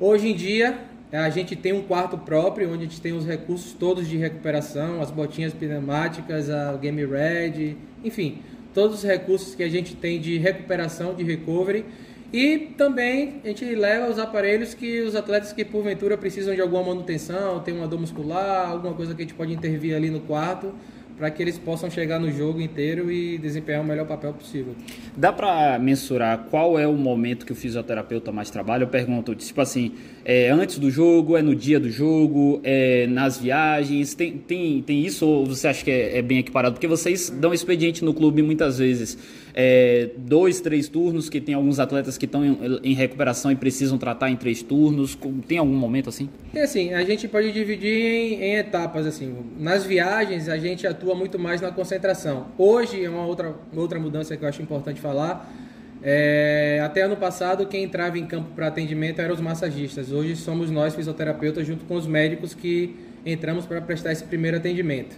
Hoje 0.00 0.28
em 0.28 0.34
dia, 0.34 0.78
a 1.12 1.30
gente 1.30 1.54
tem 1.54 1.72
um 1.72 1.82
quarto 1.82 2.18
próprio, 2.18 2.68
onde 2.68 2.84
a 2.84 2.88
gente 2.88 3.00
tem 3.00 3.12
os 3.12 3.24
recursos 3.24 3.72
todos 3.72 4.08
de 4.08 4.16
recuperação, 4.16 5.00
as 5.00 5.10
botinhas 5.10 5.54
pneumáticas, 5.54 6.50
a 6.50 6.76
Game 6.76 7.04
Red, 7.04 7.76
enfim, 8.02 8.42
todos 8.74 8.98
os 8.98 9.04
recursos 9.04 9.54
que 9.54 9.62
a 9.62 9.68
gente 9.68 9.94
tem 9.94 10.20
de 10.20 10.38
recuperação, 10.38 11.14
de 11.14 11.22
recovery. 11.22 11.84
E 12.32 12.58
também 12.76 13.40
a 13.44 13.48
gente 13.48 13.64
leva 13.76 14.10
os 14.10 14.18
aparelhos 14.18 14.74
que 14.74 15.02
os 15.02 15.14
atletas 15.14 15.52
que 15.52 15.64
porventura 15.64 16.18
precisam 16.18 16.52
de 16.52 16.60
alguma 16.60 16.82
manutenção, 16.82 17.60
tem 17.60 17.72
uma 17.72 17.86
dor 17.86 18.00
muscular, 18.00 18.70
alguma 18.70 18.92
coisa 18.92 19.14
que 19.14 19.22
a 19.22 19.24
gente 19.24 19.34
pode 19.34 19.52
intervir 19.52 19.94
ali 19.94 20.10
no 20.10 20.18
quarto 20.18 20.74
para 21.16 21.30
que 21.30 21.42
eles 21.42 21.58
possam 21.58 21.90
chegar 21.90 22.18
no 22.18 22.30
jogo 22.30 22.60
inteiro 22.60 23.10
e 23.10 23.38
desempenhar 23.38 23.80
o 23.80 23.84
melhor 23.84 24.06
papel 24.06 24.32
possível. 24.32 24.74
Dá 25.16 25.32
para 25.32 25.78
mensurar 25.78 26.46
qual 26.50 26.78
é 26.78 26.86
o 26.86 26.94
momento 26.94 27.46
que 27.46 27.52
o 27.52 27.56
fisioterapeuta 27.56 28.32
mais 28.32 28.50
trabalha? 28.50 28.84
Eu 28.84 28.88
pergunto, 28.88 29.34
tipo 29.34 29.60
assim, 29.60 29.94
é 30.24 30.48
antes 30.50 30.78
do 30.78 30.90
jogo, 30.90 31.36
é 31.36 31.42
no 31.42 31.54
dia 31.54 31.78
do 31.78 31.90
jogo, 31.90 32.60
é 32.64 33.06
nas 33.06 33.38
viagens? 33.38 34.14
Tem, 34.14 34.38
tem, 34.38 34.80
tem 34.80 35.04
isso 35.04 35.26
ou 35.26 35.44
você 35.44 35.68
acha 35.68 35.84
que 35.84 35.90
é, 35.90 36.18
é 36.18 36.22
bem 36.22 36.38
equiparado? 36.38 36.74
Porque 36.74 36.86
vocês 36.86 37.28
dão 37.28 37.52
expediente 37.52 38.02
no 38.02 38.14
clube 38.14 38.42
muitas 38.42 38.78
vezes. 38.78 39.18
É, 39.54 40.10
dois, 40.16 40.60
três 40.60 40.88
turnos, 40.88 41.28
que 41.28 41.40
tem 41.40 41.54
alguns 41.54 41.78
atletas 41.78 42.16
que 42.16 42.24
estão 42.24 42.44
em, 42.44 42.80
em, 42.82 42.94
recuperação 42.94 43.52
e 43.52 43.56
precisam 43.56 43.98
tratar 43.98 44.30
em 44.30 44.36
três 44.36 44.62
turnos. 44.62 45.16
Tem 45.46 45.58
algum 45.58 45.76
momento 45.76 46.08
assim? 46.08 46.28
É 46.54 46.62
assim, 46.62 46.92
a 46.94 47.04
gente 47.04 47.28
pode 47.28 47.52
dividir 47.52 47.94
em, 47.94 48.42
em, 48.42 48.56
etapas. 48.56 49.06
assim. 49.06 49.32
Nas 49.58 49.84
viagens, 49.84 50.48
a 50.48 50.56
gente 50.56 50.86
atua 50.86 51.14
muito 51.14 51.38
mais 51.38 51.60
na 51.60 51.70
concentração. 51.70 52.46
Hoje, 52.56 53.04
é 53.04 53.10
uma 53.10 53.26
outra, 53.26 53.54
outra 53.76 54.00
mudança 54.00 54.36
que 54.36 54.42
eu 54.42 54.48
acho 54.48 54.62
importante 54.62 55.00
falar 55.00 55.63
é, 56.06 56.82
até 56.84 57.00
ano 57.00 57.16
passado, 57.16 57.66
quem 57.66 57.84
entrava 57.84 58.18
em 58.18 58.26
campo 58.26 58.50
para 58.54 58.66
atendimento 58.66 59.20
eram 59.20 59.34
os 59.34 59.40
massagistas. 59.40 60.12
Hoje 60.12 60.36
somos 60.36 60.70
nós, 60.70 60.94
fisioterapeutas, 60.94 61.66
junto 61.66 61.86
com 61.86 61.94
os 61.94 62.06
médicos, 62.06 62.52
que 62.52 62.94
entramos 63.24 63.64
para 63.64 63.80
prestar 63.80 64.12
esse 64.12 64.22
primeiro 64.24 64.58
atendimento. 64.58 65.16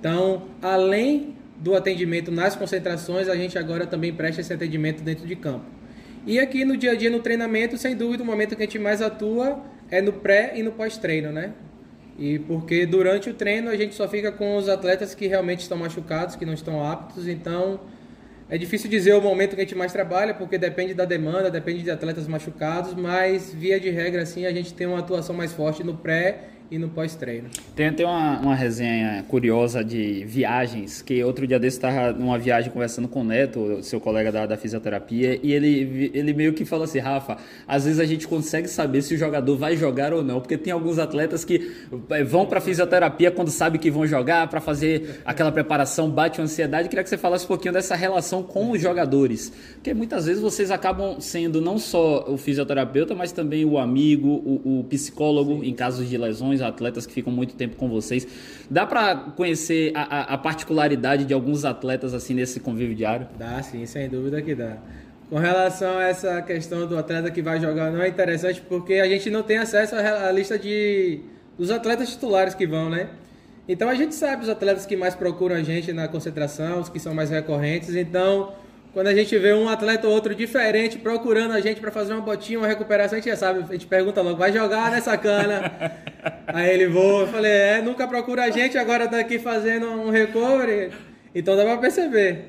Então, 0.00 0.48
além 0.62 1.34
do 1.58 1.74
atendimento 1.74 2.32
nas 2.32 2.56
concentrações, 2.56 3.28
a 3.28 3.36
gente 3.36 3.58
agora 3.58 3.86
também 3.86 4.10
presta 4.10 4.40
esse 4.40 4.52
atendimento 4.54 5.02
dentro 5.02 5.26
de 5.26 5.36
campo. 5.36 5.66
E 6.26 6.40
aqui 6.40 6.64
no 6.64 6.78
dia 6.78 6.92
a 6.92 6.94
dia, 6.94 7.10
no 7.10 7.20
treinamento, 7.20 7.76
sem 7.76 7.94
dúvida, 7.94 8.22
o 8.22 8.26
momento 8.26 8.56
que 8.56 8.62
a 8.62 8.64
gente 8.64 8.78
mais 8.78 9.02
atua 9.02 9.62
é 9.90 10.00
no 10.00 10.14
pré 10.14 10.54
e 10.56 10.62
no 10.62 10.72
pós-treino, 10.72 11.30
né? 11.30 11.52
E 12.18 12.38
porque 12.38 12.86
durante 12.86 13.28
o 13.28 13.34
treino 13.34 13.68
a 13.68 13.76
gente 13.76 13.94
só 13.94 14.08
fica 14.08 14.32
com 14.32 14.56
os 14.56 14.68
atletas 14.68 15.14
que 15.14 15.26
realmente 15.26 15.60
estão 15.60 15.76
machucados, 15.76 16.36
que 16.36 16.46
não 16.46 16.54
estão 16.54 16.84
aptos, 16.84 17.28
então 17.28 17.80
é 18.52 18.58
difícil 18.58 18.90
dizer 18.90 19.14
o 19.14 19.22
momento 19.22 19.56
que 19.56 19.62
a 19.62 19.64
gente 19.64 19.74
mais 19.74 19.94
trabalha, 19.94 20.34
porque 20.34 20.58
depende 20.58 20.92
da 20.92 21.06
demanda, 21.06 21.50
depende 21.50 21.82
de 21.82 21.90
atletas 21.90 22.28
machucados, 22.28 22.92
mas 22.92 23.50
via 23.50 23.80
de 23.80 23.88
regra, 23.88 24.20
assim, 24.20 24.44
a 24.44 24.52
gente 24.52 24.74
tem 24.74 24.86
uma 24.86 24.98
atuação 24.98 25.34
mais 25.34 25.54
forte 25.54 25.82
no 25.82 25.96
pré 25.96 26.51
e 26.72 26.78
no 26.78 26.88
pós-treino. 26.88 27.50
Tem 27.76 27.88
até 27.88 28.02
uma, 28.02 28.40
uma 28.40 28.54
resenha 28.54 29.22
curiosa 29.28 29.84
de 29.84 30.24
viagens, 30.24 31.02
que 31.02 31.22
outro 31.22 31.46
dia 31.46 31.58
desse 31.58 31.76
estava 31.76 32.12
numa 32.12 32.38
viagem 32.38 32.72
conversando 32.72 33.06
com 33.06 33.20
o 33.20 33.24
Neto, 33.24 33.82
seu 33.82 34.00
colega 34.00 34.32
da, 34.32 34.46
da 34.46 34.56
fisioterapia, 34.56 35.38
e 35.42 35.52
ele, 35.52 36.10
ele 36.14 36.32
meio 36.32 36.54
que 36.54 36.64
falou 36.64 36.84
assim, 36.84 36.98
Rafa, 36.98 37.36
às 37.68 37.84
vezes 37.84 38.00
a 38.00 38.06
gente 38.06 38.26
consegue 38.26 38.68
saber 38.68 39.02
se 39.02 39.14
o 39.14 39.18
jogador 39.18 39.54
vai 39.54 39.76
jogar 39.76 40.14
ou 40.14 40.24
não, 40.24 40.40
porque 40.40 40.56
tem 40.56 40.72
alguns 40.72 40.98
atletas 40.98 41.44
que 41.44 41.70
eh, 42.08 42.24
vão 42.24 42.46
para 42.46 42.58
fisioterapia 42.58 43.30
quando 43.30 43.50
sabe 43.50 43.76
que 43.76 43.90
vão 43.90 44.06
jogar, 44.06 44.48
para 44.48 44.60
fazer 44.60 45.20
aquela 45.26 45.52
preparação, 45.52 46.08
bate 46.08 46.40
uma 46.40 46.44
ansiedade. 46.44 46.88
queria 46.88 47.04
que 47.04 47.10
você 47.10 47.18
falasse 47.18 47.44
um 47.44 47.48
pouquinho 47.48 47.74
dessa 47.74 47.94
relação 47.94 48.42
com 48.42 48.70
os 48.70 48.80
jogadores, 48.80 49.52
porque 49.74 49.92
muitas 49.92 50.24
vezes 50.24 50.40
vocês 50.40 50.70
acabam 50.70 51.20
sendo 51.20 51.60
não 51.60 51.78
só 51.78 52.24
o 52.26 52.38
fisioterapeuta, 52.38 53.14
mas 53.14 53.30
também 53.30 53.66
o 53.66 53.76
amigo, 53.76 54.28
o, 54.28 54.78
o 54.80 54.84
psicólogo 54.84 55.60
Sim. 55.60 55.68
em 55.68 55.74
casos 55.74 56.08
de 56.08 56.16
lesões, 56.16 56.61
atletas 56.62 57.06
que 57.06 57.12
ficam 57.12 57.32
muito 57.32 57.54
tempo 57.54 57.76
com 57.76 57.88
vocês. 57.88 58.26
Dá 58.70 58.86
para 58.86 59.16
conhecer 59.16 59.92
a, 59.94 60.34
a, 60.34 60.38
particularidade 60.38 61.24
de 61.24 61.34
alguns 61.34 61.64
atletas 61.64 62.14
assim 62.14 62.34
nesse 62.34 62.60
convívio 62.60 62.94
diário? 62.94 63.26
Dá, 63.38 63.62
sim, 63.62 63.84
sem 63.84 64.08
dúvida 64.08 64.40
que 64.40 64.54
dá. 64.54 64.76
Com 65.28 65.38
relação 65.38 65.98
a 65.98 66.04
essa 66.04 66.40
questão 66.42 66.86
do 66.86 66.96
atleta 66.96 67.30
que 67.30 67.42
vai 67.42 67.60
jogar, 67.60 67.90
não 67.90 68.02
é 68.02 68.08
interessante 68.08 68.62
porque 68.68 68.94
a 68.94 69.08
gente 69.08 69.30
não 69.30 69.42
tem 69.42 69.58
acesso 69.58 69.94
à 69.96 70.30
lista 70.30 70.58
de 70.58 71.20
dos 71.58 71.70
atletas 71.70 72.10
titulares 72.10 72.54
que 72.54 72.66
vão, 72.66 72.88
né? 72.88 73.08
Então 73.68 73.88
a 73.88 73.94
gente 73.94 74.14
sabe 74.14 74.42
os 74.42 74.48
atletas 74.48 74.86
que 74.86 74.96
mais 74.96 75.14
procuram 75.14 75.56
a 75.56 75.62
gente 75.62 75.92
na 75.92 76.08
concentração, 76.08 76.80
os 76.80 76.88
que 76.88 76.98
são 76.98 77.14
mais 77.14 77.30
recorrentes. 77.30 77.94
Então 77.94 78.52
quando 78.92 79.06
a 79.06 79.14
gente 79.14 79.36
vê 79.38 79.54
um 79.54 79.68
atleta 79.68 80.06
ou 80.06 80.12
outro 80.12 80.34
diferente 80.34 80.98
procurando 80.98 81.52
a 81.52 81.60
gente 81.60 81.80
para 81.80 81.90
fazer 81.90 82.12
uma 82.12 82.20
botinha, 82.20 82.58
uma 82.58 82.68
recuperação, 82.68 83.16
a 83.16 83.20
gente 83.20 83.30
já 83.30 83.36
sabe, 83.36 83.64
a 83.66 83.72
gente 83.72 83.86
pergunta 83.86 84.20
logo, 84.20 84.36
vai 84.36 84.52
jogar 84.52 84.90
nessa 84.90 85.16
cana? 85.16 85.72
Aí 86.46 86.70
ele 86.70 86.86
voa, 86.86 87.22
eu 87.22 87.28
falei, 87.28 87.50
é, 87.50 87.82
nunca 87.82 88.06
procura 88.06 88.44
a 88.44 88.50
gente, 88.50 88.78
agora 88.78 89.08
tá 89.08 89.18
aqui 89.18 89.38
fazendo 89.38 89.86
um 89.86 90.10
recovery. 90.10 90.92
Então 91.34 91.56
dá 91.56 91.64
para 91.64 91.78
perceber. 91.78 92.46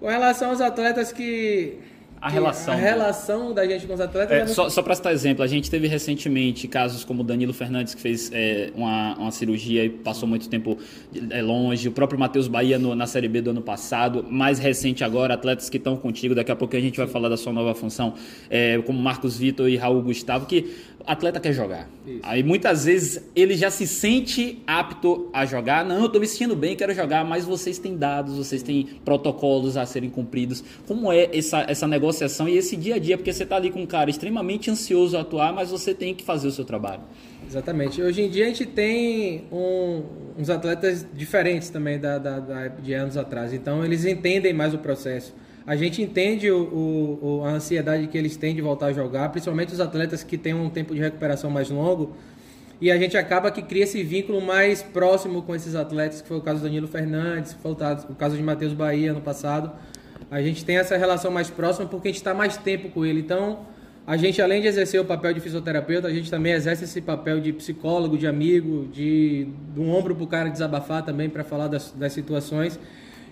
Com 0.00 0.06
relação 0.06 0.50
aos 0.50 0.60
atletas 0.60 1.12
que 1.12 1.78
a 2.24 2.30
relação. 2.30 2.72
A 2.72 2.76
relação 2.78 3.52
da 3.52 3.66
gente 3.66 3.86
com 3.86 3.92
os 3.92 4.00
atletas. 4.00 4.34
É, 4.34 4.40
é 4.40 4.46
só 4.46 4.70
só 4.70 4.82
para 4.82 4.94
citar 4.94 5.12
exemplo, 5.12 5.44
a 5.44 5.46
gente 5.46 5.70
teve 5.70 5.86
recentemente 5.86 6.66
casos 6.66 7.04
como 7.04 7.20
o 7.20 7.24
Danilo 7.24 7.52
Fernandes, 7.52 7.94
que 7.94 8.00
fez 8.00 8.30
é, 8.32 8.70
uma, 8.74 9.14
uma 9.18 9.30
cirurgia 9.30 9.84
e 9.84 9.90
passou 9.90 10.26
muito 10.26 10.48
tempo 10.48 10.78
é, 11.28 11.42
longe, 11.42 11.86
o 11.86 11.92
próprio 11.92 12.18
Matheus 12.18 12.48
Bahia 12.48 12.78
no, 12.78 12.94
na 12.94 13.06
Série 13.06 13.28
B 13.28 13.42
do 13.42 13.50
ano 13.50 13.60
passado, 13.60 14.24
mais 14.26 14.58
recente 14.58 15.04
agora, 15.04 15.34
atletas 15.34 15.68
que 15.68 15.76
estão 15.76 15.98
contigo, 15.98 16.34
daqui 16.34 16.50
a 16.50 16.56
pouco 16.56 16.74
a 16.74 16.80
gente 16.80 16.96
vai 16.96 17.06
falar 17.06 17.28
da 17.28 17.36
sua 17.36 17.52
nova 17.52 17.74
função, 17.74 18.14
é, 18.48 18.78
como 18.78 18.98
Marcos 18.98 19.36
Vitor 19.36 19.68
e 19.68 19.76
Raul 19.76 20.00
Gustavo, 20.00 20.46
que 20.46 20.74
atleta 21.06 21.38
quer 21.38 21.52
jogar. 21.52 21.88
Isso. 22.06 22.20
Aí 22.22 22.42
muitas 22.42 22.84
vezes 22.84 23.22
ele 23.36 23.54
já 23.54 23.70
se 23.70 23.86
sente 23.86 24.62
apto 24.66 25.28
a 25.32 25.44
jogar. 25.44 25.84
Não, 25.84 25.98
eu 25.98 26.06
estou 26.06 26.20
me 26.20 26.26
sentindo 26.26 26.56
bem, 26.56 26.76
quero 26.76 26.94
jogar, 26.94 27.24
mas 27.24 27.44
vocês 27.44 27.78
têm 27.78 27.96
dados, 27.96 28.36
vocês 28.36 28.62
têm 28.62 28.88
protocolos 29.04 29.76
a 29.76 29.84
serem 29.86 30.10
cumpridos. 30.10 30.64
Como 30.86 31.12
é 31.12 31.28
essa, 31.32 31.64
essa 31.68 31.86
negociação 32.14 32.48
e 32.48 32.56
esse 32.56 32.76
dia 32.76 32.94
a 32.94 32.98
dia? 32.98 33.16
Porque 33.16 33.32
você 33.32 33.42
está 33.42 33.56
ali 33.56 33.70
com 33.70 33.82
um 33.82 33.86
cara 33.86 34.08
extremamente 34.08 34.70
ansioso 34.70 35.16
a 35.16 35.20
atuar, 35.20 35.52
mas 35.52 35.70
você 35.70 35.92
tem 35.92 36.14
que 36.14 36.24
fazer 36.24 36.48
o 36.48 36.52
seu 36.52 36.64
trabalho. 36.64 37.02
Exatamente. 37.46 38.00
Hoje 38.00 38.22
em 38.22 38.30
dia 38.30 38.44
a 38.44 38.48
gente 38.48 38.66
tem 38.66 39.44
um, 39.52 40.02
uns 40.38 40.48
atletas 40.48 41.06
diferentes 41.12 41.68
também 41.68 41.98
da, 41.98 42.18
da, 42.18 42.38
da, 42.38 42.68
de 42.68 42.94
anos 42.94 43.16
atrás. 43.16 43.52
Então 43.52 43.84
eles 43.84 44.04
entendem 44.04 44.52
mais 44.52 44.72
o 44.72 44.78
processo. 44.78 45.34
A 45.66 45.76
gente 45.76 46.00
entende 46.02 46.50
o, 46.50 47.18
o, 47.22 47.44
a 47.44 47.50
ansiedade 47.50 48.06
que 48.06 48.16
eles 48.16 48.36
têm 48.36 48.54
de 48.54 48.60
voltar 48.60 48.86
a 48.86 48.92
jogar, 48.92 49.30
principalmente 49.30 49.72
os 49.72 49.80
atletas 49.80 50.22
que 50.22 50.36
têm 50.36 50.54
um 50.54 50.68
tempo 50.68 50.94
de 50.94 51.00
recuperação 51.00 51.50
mais 51.50 51.70
longo. 51.70 52.14
E 52.80 52.90
a 52.90 52.98
gente 52.98 53.16
acaba 53.16 53.50
que 53.50 53.62
cria 53.62 53.84
esse 53.84 54.02
vínculo 54.02 54.42
mais 54.42 54.82
próximo 54.82 55.42
com 55.42 55.54
esses 55.54 55.74
atletas, 55.74 56.20
que 56.20 56.28
foi 56.28 56.36
o 56.36 56.40
caso 56.40 56.60
do 56.60 56.64
Danilo 56.64 56.86
Fernandes, 56.86 57.54
foi 57.54 57.72
o 57.72 58.14
caso 58.14 58.36
de 58.36 58.42
Matheus 58.42 58.74
Bahia 58.74 59.12
no 59.14 59.22
passado. 59.22 59.72
A 60.30 60.42
gente 60.42 60.64
tem 60.64 60.76
essa 60.76 60.96
relação 60.96 61.30
mais 61.30 61.50
próxima 61.50 61.86
porque 61.86 62.08
a 62.08 62.10
gente 62.10 62.20
está 62.20 62.34
mais 62.34 62.56
tempo 62.56 62.88
com 62.88 63.04
ele. 63.04 63.20
Então, 63.20 63.66
a 64.06 64.16
gente, 64.16 64.42
além 64.42 64.60
de 64.60 64.68
exercer 64.68 65.00
o 65.00 65.04
papel 65.04 65.32
de 65.32 65.40
fisioterapeuta, 65.40 66.08
a 66.08 66.12
gente 66.12 66.30
também 66.30 66.52
exerce 66.52 66.84
esse 66.84 67.00
papel 67.00 67.40
de 67.40 67.52
psicólogo, 67.52 68.18
de 68.18 68.26
amigo, 68.26 68.86
de, 68.92 69.48
de 69.72 69.80
um 69.80 69.90
ombro 69.90 70.14
para 70.14 70.24
o 70.24 70.26
cara 70.26 70.50
desabafar 70.50 71.02
também 71.02 71.30
para 71.30 71.42
falar 71.42 71.68
das, 71.68 71.90
das 71.92 72.12
situações. 72.12 72.78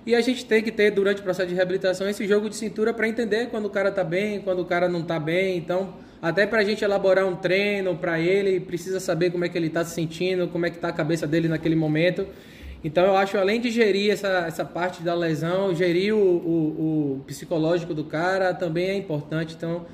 E 0.06 0.14
a 0.14 0.20
gente 0.20 0.44
tem 0.44 0.62
que 0.62 0.72
ter, 0.72 0.90
durante 0.90 1.20
o 1.20 1.22
processo 1.22 1.48
de 1.48 1.54
reabilitação, 1.54 2.08
esse 2.08 2.26
jogo 2.26 2.48
de 2.48 2.56
cintura 2.56 2.92
para 2.92 3.06
entender 3.06 3.48
quando 3.50 3.66
o 3.66 3.70
cara 3.70 3.90
está 3.90 4.02
bem, 4.02 4.40
quando 4.40 4.60
o 4.60 4.64
cara 4.64 4.88
não 4.88 5.00
está 5.00 5.20
bem. 5.20 5.58
Então, 5.58 5.94
até 6.20 6.46
para 6.46 6.60
a 6.60 6.64
gente 6.64 6.82
elaborar 6.82 7.26
um 7.26 7.36
treino 7.36 7.94
para 7.96 8.18
ele, 8.18 8.58
precisa 8.58 8.98
saber 8.98 9.30
como 9.30 9.44
é 9.44 9.48
que 9.48 9.58
ele 9.58 9.68
está 9.68 9.84
se 9.84 9.94
sentindo, 9.94 10.48
como 10.48 10.64
é 10.64 10.70
que 10.70 10.76
está 10.76 10.88
a 10.88 10.92
cabeça 10.92 11.26
dele 11.26 11.48
naquele 11.48 11.76
momento. 11.76 12.26
Então, 12.84 13.04
eu 13.04 13.16
acho, 13.16 13.38
além 13.38 13.60
de 13.60 13.70
gerir 13.70 14.10
essa, 14.10 14.44
essa 14.46 14.64
parte 14.64 15.02
da 15.02 15.14
lesão, 15.14 15.74
gerir 15.74 16.14
o, 16.14 16.18
o, 16.18 17.16
o 17.18 17.24
psicológico 17.26 17.94
do 17.94 18.04
cara 18.04 18.52
também 18.52 18.90
é 18.90 18.96
importante. 18.96 19.54
Então, 19.56 19.86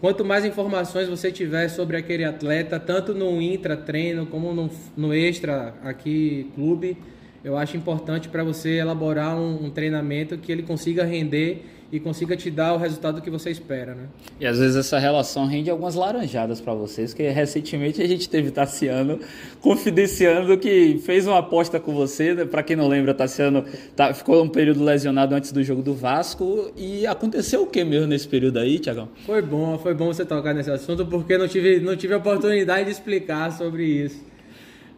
quanto 0.00 0.24
mais 0.24 0.44
informações 0.44 1.08
você 1.08 1.30
tiver 1.30 1.68
sobre 1.68 1.96
aquele 1.96 2.24
atleta, 2.24 2.80
tanto 2.80 3.12
no 3.12 3.40
intra-treino 3.40 4.24
como 4.26 4.54
no, 4.54 4.70
no 4.96 5.12
extra 5.12 5.74
aqui 5.84 6.50
clube, 6.54 6.96
eu 7.44 7.56
acho 7.56 7.76
importante 7.76 8.28
para 8.28 8.42
você 8.42 8.78
elaborar 8.78 9.36
um, 9.36 9.66
um, 9.66 9.70
treinamento 9.70 10.38
que 10.38 10.50
ele 10.50 10.62
consiga 10.62 11.04
render 11.04 11.66
e 11.92 12.00
consiga 12.00 12.34
te 12.34 12.50
dar 12.50 12.72
o 12.72 12.78
resultado 12.78 13.20
que 13.20 13.28
você 13.28 13.50
espera, 13.50 13.94
né? 13.94 14.08
E 14.40 14.46
às 14.46 14.58
vezes 14.58 14.76
essa 14.76 14.98
relação 14.98 15.46
rende 15.46 15.68
algumas 15.68 15.94
laranjadas 15.94 16.58
para 16.58 16.72
vocês, 16.72 17.12
que 17.12 17.22
recentemente 17.28 18.00
a 18.00 18.08
gente 18.08 18.30
teve 18.30 18.50
Tassiano 18.50 19.20
confidenciando 19.60 20.56
que 20.56 20.98
fez 21.04 21.26
uma 21.26 21.40
aposta 21.40 21.78
com 21.78 21.92
você, 21.92 22.32
né? 22.32 22.44
para 22.46 22.62
quem 22.62 22.76
não 22.76 22.88
lembra, 22.88 23.12
Tassiano 23.12 23.62
tá, 23.94 24.14
ficou 24.14 24.42
um 24.42 24.48
período 24.48 24.82
lesionado 24.82 25.34
antes 25.34 25.52
do 25.52 25.62
jogo 25.62 25.82
do 25.82 25.92
Vasco 25.92 26.72
e 26.78 27.06
aconteceu 27.06 27.64
o 27.64 27.66
que 27.66 27.84
mesmo 27.84 28.06
nesse 28.06 28.26
período 28.26 28.58
aí, 28.58 28.78
Tiagão? 28.78 29.10
Foi 29.26 29.42
bom, 29.42 29.78
foi 29.78 29.92
bom 29.92 30.06
você 30.06 30.24
tocar 30.24 30.54
nesse 30.54 30.70
assunto 30.70 31.04
porque 31.04 31.36
não 31.36 31.46
tive, 31.46 31.78
não 31.78 31.94
tive 31.94 32.14
a 32.14 32.16
oportunidade 32.16 32.86
de 32.86 32.92
explicar 32.92 33.52
sobre 33.52 33.84
isso 33.84 34.31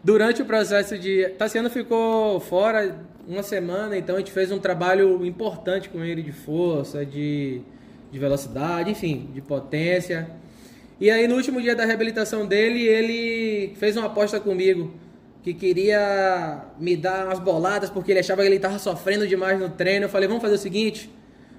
durante 0.05 0.43
o 0.43 0.45
processo 0.45 0.99
de. 0.99 1.29
Tassiano 1.31 1.71
ficou 1.71 2.39
fora 2.39 2.95
uma 3.27 3.43
semana, 3.43 3.97
então 3.97 4.17
a 4.17 4.19
gente 4.19 4.31
fez 4.31 4.53
um 4.53 4.59
trabalho 4.59 5.25
importante 5.25 5.89
com 5.89 6.05
ele 6.05 6.23
de 6.23 6.31
força, 6.31 7.05
de, 7.07 7.63
de 8.13 8.19
velocidade, 8.19 8.91
enfim, 8.91 9.31
de 9.33 9.41
potência. 9.41 10.29
E 11.01 11.11
aí 11.11 11.27
no 11.27 11.35
último 11.35 11.61
dia 11.61 11.75
da 11.75 11.85
reabilitação 11.85 12.47
dele, 12.47 12.81
ele 12.81 13.75
fez 13.77 13.97
uma 13.97 14.07
aposta 14.07 14.39
comigo 14.39 14.93
que 15.43 15.53
queria 15.53 16.65
me 16.79 16.97
dar 16.97 17.27
umas 17.27 17.39
boladas 17.39 17.91
porque 17.91 18.13
ele 18.13 18.21
achava 18.21 18.43
que 18.43 18.49
ele 18.49 18.57
estava 18.57 18.79
sofrendo 18.79 19.27
demais 19.27 19.59
no 19.59 19.69
treino. 19.69 20.07
Eu 20.07 20.09
falei, 20.09 20.29
vamos 20.29 20.43
fazer 20.43 20.55
o 20.55 20.59
seguinte, 20.59 21.11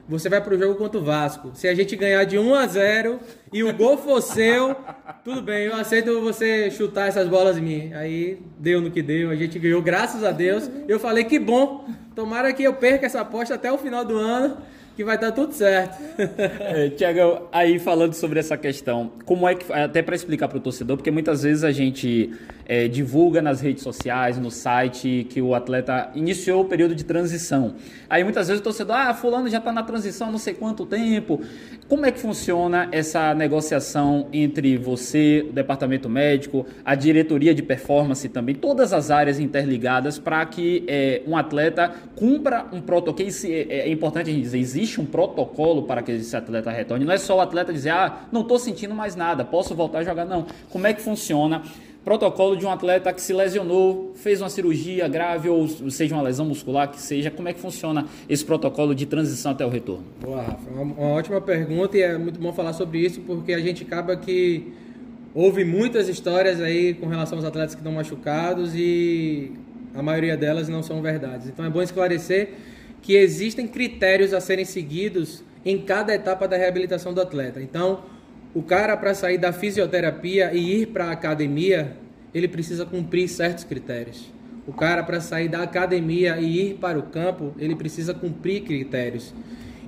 você 0.07 0.29
vai 0.29 0.39
pro 0.39 0.57
jogo 0.57 0.75
contra 0.75 0.99
o 0.99 1.03
Vasco. 1.03 1.51
Se 1.53 1.67
a 1.67 1.73
gente 1.73 1.95
ganhar 1.95 2.23
de 2.23 2.37
1 2.37 2.53
a 2.53 2.67
0 2.67 3.19
e 3.51 3.63
o 3.63 3.73
gol 3.73 3.97
for 3.97 4.21
seu, 4.21 4.75
tudo 5.23 5.41
bem, 5.41 5.65
eu 5.65 5.75
aceito 5.75 6.21
você 6.21 6.69
chutar 6.69 7.07
essas 7.07 7.27
bolas 7.27 7.57
em 7.57 7.61
mim. 7.61 7.93
Aí 7.93 8.39
deu 8.59 8.79
no 8.81 8.91
que 8.91 9.01
deu, 9.01 9.29
a 9.31 9.35
gente 9.35 9.57
ganhou, 9.57 9.81
graças 9.81 10.23
a 10.23 10.31
Deus. 10.31 10.69
Eu 10.87 10.99
falei 10.99 11.23
que 11.23 11.39
bom, 11.39 11.87
tomara 12.15 12.53
que 12.53 12.63
eu 12.63 12.73
perca 12.73 13.05
essa 13.05 13.21
aposta 13.21 13.55
até 13.55 13.71
o 13.71 13.77
final 13.77 14.05
do 14.05 14.17
ano, 14.17 14.57
que 14.95 15.03
vai 15.03 15.17
dar 15.17 15.31
tudo 15.31 15.53
certo. 15.53 15.95
É, 16.75 16.89
Tiago, 16.89 17.47
aí 17.51 17.79
falando 17.79 18.13
sobre 18.13 18.39
essa 18.39 18.57
questão, 18.57 19.11
como 19.25 19.47
é 19.47 19.55
que 19.55 19.71
até 19.71 20.01
para 20.01 20.15
explicar 20.15 20.47
para 20.47 20.57
o 20.57 20.61
torcedor, 20.61 20.97
porque 20.97 21.11
muitas 21.11 21.43
vezes 21.43 21.63
a 21.63 21.71
gente 21.71 22.31
é, 22.65 22.87
divulga 22.87 23.41
nas 23.41 23.61
redes 23.61 23.83
sociais, 23.83 24.37
no 24.37 24.49
site 24.49 25.25
que 25.29 25.41
o 25.41 25.53
atleta 25.53 26.09
iniciou 26.15 26.63
o 26.63 26.65
período 26.65 26.95
de 26.95 27.03
transição. 27.03 27.75
Aí 28.09 28.23
muitas 28.23 28.47
vezes 28.47 28.61
o 28.61 28.63
torcedor, 28.63 28.95
ah, 28.95 29.13
fulano 29.13 29.47
já 29.49 29.59
está 29.59 29.71
na 29.71 29.83
transição, 29.83 30.31
não 30.31 30.37
sei 30.37 30.53
quanto 30.53 30.85
tempo. 30.85 31.41
Como 31.87 32.05
é 32.05 32.11
que 32.11 32.19
funciona 32.19 32.89
essa 32.91 33.33
negociação 33.33 34.27
entre 34.33 34.77
você, 34.77 35.45
o 35.49 35.53
departamento 35.53 36.09
médico, 36.09 36.65
a 36.83 36.95
diretoria 36.95 37.53
de 37.53 37.61
performance 37.61 38.27
também, 38.29 38.55
todas 38.55 38.91
as 38.91 39.11
áreas 39.11 39.39
interligadas 39.39 40.17
para 40.17 40.43
que 40.45 40.83
é, 40.87 41.21
um 41.27 41.37
atleta 41.37 41.93
cumpra 42.15 42.65
um 42.71 42.81
protocolo? 42.81 43.15
É, 43.45 43.79
é 43.79 43.89
importante 43.89 44.29
a 44.29 44.33
gente 44.33 44.43
dizer, 44.43 44.57
existe 44.57 44.84
um 44.99 45.05
protocolo 45.05 45.83
para 45.83 46.01
que 46.01 46.11
esse 46.11 46.35
atleta 46.35 46.69
retorne. 46.71 47.05
Não 47.05 47.13
é 47.13 47.17
só 47.17 47.37
o 47.37 47.41
atleta 47.41 47.73
dizer, 47.73 47.89
ah, 47.89 48.27
não 48.31 48.41
estou 48.41 48.59
sentindo 48.59 48.93
mais 48.93 49.15
nada, 49.15 49.43
posso 49.43 49.73
voltar 49.75 49.99
a 49.99 50.03
jogar. 50.03 50.25
Não. 50.25 50.45
Como 50.69 50.85
é 50.87 50.93
que 50.93 51.01
funciona? 51.01 51.63
protocolo 52.05 52.55
de 52.55 52.63
um 52.63 52.69
atleta 52.69 53.11
que 53.11 53.19
se 53.19 53.33
lesionou, 53.33 54.13
fez 54.15 54.39
uma 54.39 54.47
cirurgia 54.47 55.07
grave 55.07 55.49
ou 55.49 55.67
seja 55.89 56.13
uma 56.13 56.21
lesão 56.21 56.45
muscular, 56.45 56.87
que 56.87 57.01
seja, 57.01 57.31
como 57.31 57.49
é 57.49 57.53
que 57.53 57.59
funciona 57.59 58.05
esse 58.29 58.45
protocolo 58.45 58.93
de 58.93 59.07
transição 59.07 59.51
até 59.53 59.65
o 59.65 59.69
retorno? 59.69 60.05
Boa, 60.21 60.43
Rafa, 60.43 60.69
uma 60.69 61.07
ótima 61.07 61.41
pergunta 61.41 61.97
e 61.97 62.03
é 62.03 62.15
muito 62.15 62.39
bom 62.39 62.53
falar 62.53 62.73
sobre 62.73 62.99
isso 62.99 63.21
porque 63.21 63.53
a 63.53 63.59
gente 63.59 63.81
acaba 63.81 64.15
que 64.15 64.71
houve 65.33 65.65
muitas 65.65 66.07
histórias 66.07 66.61
aí 66.61 66.93
com 66.93 67.07
relação 67.07 67.39
aos 67.39 67.45
atletas 67.45 67.73
que 67.73 67.81
estão 67.81 67.93
machucados 67.93 68.75
e 68.75 69.51
a 69.95 70.03
maioria 70.03 70.37
delas 70.37 70.69
não 70.69 70.83
são 70.83 71.01
verdades. 71.01 71.47
Então 71.49 71.65
é 71.65 71.69
bom 71.71 71.81
esclarecer 71.81 72.53
que 73.05 73.15
existem 73.15 73.67
critérios 73.67 74.33
a 74.33 74.41
serem 74.41 74.65
seguidos 74.65 75.43
em 75.63 75.77
cada 75.77 76.15
etapa 76.15 76.47
da 76.47 76.57
reabilitação 76.57 77.13
do 77.13 77.21
atleta. 77.21 77.61
Então, 77.61 78.03
o 78.51 78.63
cara, 78.63 78.97
para 78.97 79.13
sair 79.13 79.37
da 79.37 79.53
fisioterapia 79.53 80.51
e 80.51 80.81
ir 80.81 80.87
para 80.87 81.05
a 81.05 81.11
academia, 81.11 81.95
ele 82.33 82.47
precisa 82.47 82.83
cumprir 82.83 83.27
certos 83.27 83.63
critérios. 83.63 84.33
O 84.65 84.73
cara, 84.73 85.03
para 85.03 85.21
sair 85.21 85.47
da 85.47 85.61
academia 85.61 86.37
e 86.39 86.71
ir 86.71 86.73
para 86.77 86.97
o 86.97 87.03
campo, 87.03 87.53
ele 87.59 87.75
precisa 87.75 88.11
cumprir 88.11 88.63
critérios. 88.63 89.35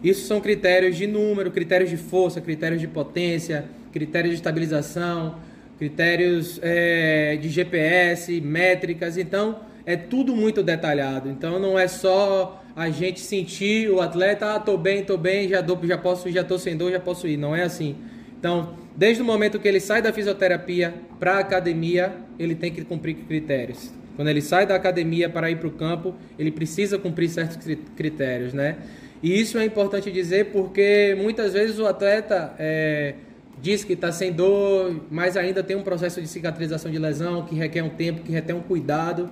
Isso 0.03 0.27
são 0.27 0.39
critérios 0.39 0.95
de 0.95 1.07
número, 1.07 1.49
critérios 1.49 1.89
de 1.89 1.97
força, 1.97 2.39
critérios 2.39 2.79
de 2.79 2.87
potência, 2.87 3.65
critérios 3.91 4.33
de 4.33 4.35
estabilização, 4.35 5.39
critérios 5.79 6.59
é, 6.61 7.35
de 7.35 7.49
GPS, 7.49 8.39
métricas. 8.41 9.17
Então, 9.17 9.61
é 9.87 9.95
tudo 9.95 10.35
muito 10.35 10.61
detalhado. 10.61 11.29
Então, 11.31 11.57
não 11.57 11.79
é 11.79 11.87
só 11.87 12.63
a 12.77 12.91
gente 12.91 13.19
sentir 13.21 13.89
o 13.89 13.99
atleta, 13.99 14.53
ah, 14.53 14.59
tô 14.59 14.77
bem, 14.77 15.03
tô 15.03 15.17
bem, 15.17 15.49
já, 15.49 15.61
dou, 15.61 15.79
já 15.83 15.97
posso, 15.97 16.29
já 16.29 16.43
tô 16.43 16.59
sem 16.59 16.77
dor, 16.77 16.91
já 16.91 16.99
posso 16.99 17.27
ir. 17.27 17.35
Não 17.35 17.55
é 17.55 17.63
assim. 17.63 17.95
Então, 18.39 18.75
desde 18.95 19.19
o 19.19 19.25
momento 19.25 19.57
que 19.59 19.67
ele 19.67 19.79
sai 19.79 19.99
da 19.99 20.13
fisioterapia 20.13 20.93
para 21.19 21.37
a 21.37 21.39
academia, 21.39 22.13
ele 22.37 22.53
tem 22.53 22.71
que 22.71 22.85
cumprir 22.85 23.15
critérios. 23.27 23.91
Quando 24.15 24.27
ele 24.27 24.43
sai 24.43 24.67
da 24.67 24.75
academia 24.75 25.27
para 25.27 25.49
ir 25.49 25.57
para 25.57 25.67
o 25.67 25.71
campo, 25.71 26.13
ele 26.37 26.51
precisa 26.51 26.99
cumprir 26.99 27.29
certos 27.29 27.57
critérios, 27.95 28.53
né? 28.53 28.77
E 29.23 29.41
isso 29.41 29.57
é 29.57 29.65
importante 29.65 30.11
dizer 30.11 30.51
porque 30.51 31.17
muitas 31.19 31.53
vezes 31.53 31.79
o 31.79 31.87
atleta 31.87 32.53
é, 32.59 33.15
diz 33.59 33.83
que 33.83 33.93
está 33.93 34.11
sem 34.11 34.31
dor, 34.31 35.03
mas 35.09 35.35
ainda 35.35 35.63
tem 35.63 35.75
um 35.75 35.81
processo 35.81 36.21
de 36.21 36.27
cicatrização 36.27 36.91
de 36.91 36.99
lesão 36.99 37.43
que 37.43 37.55
requer 37.55 37.81
um 37.81 37.89
tempo, 37.89 38.21
que 38.21 38.31
requer 38.31 38.53
um 38.53 38.61
cuidado. 38.61 39.31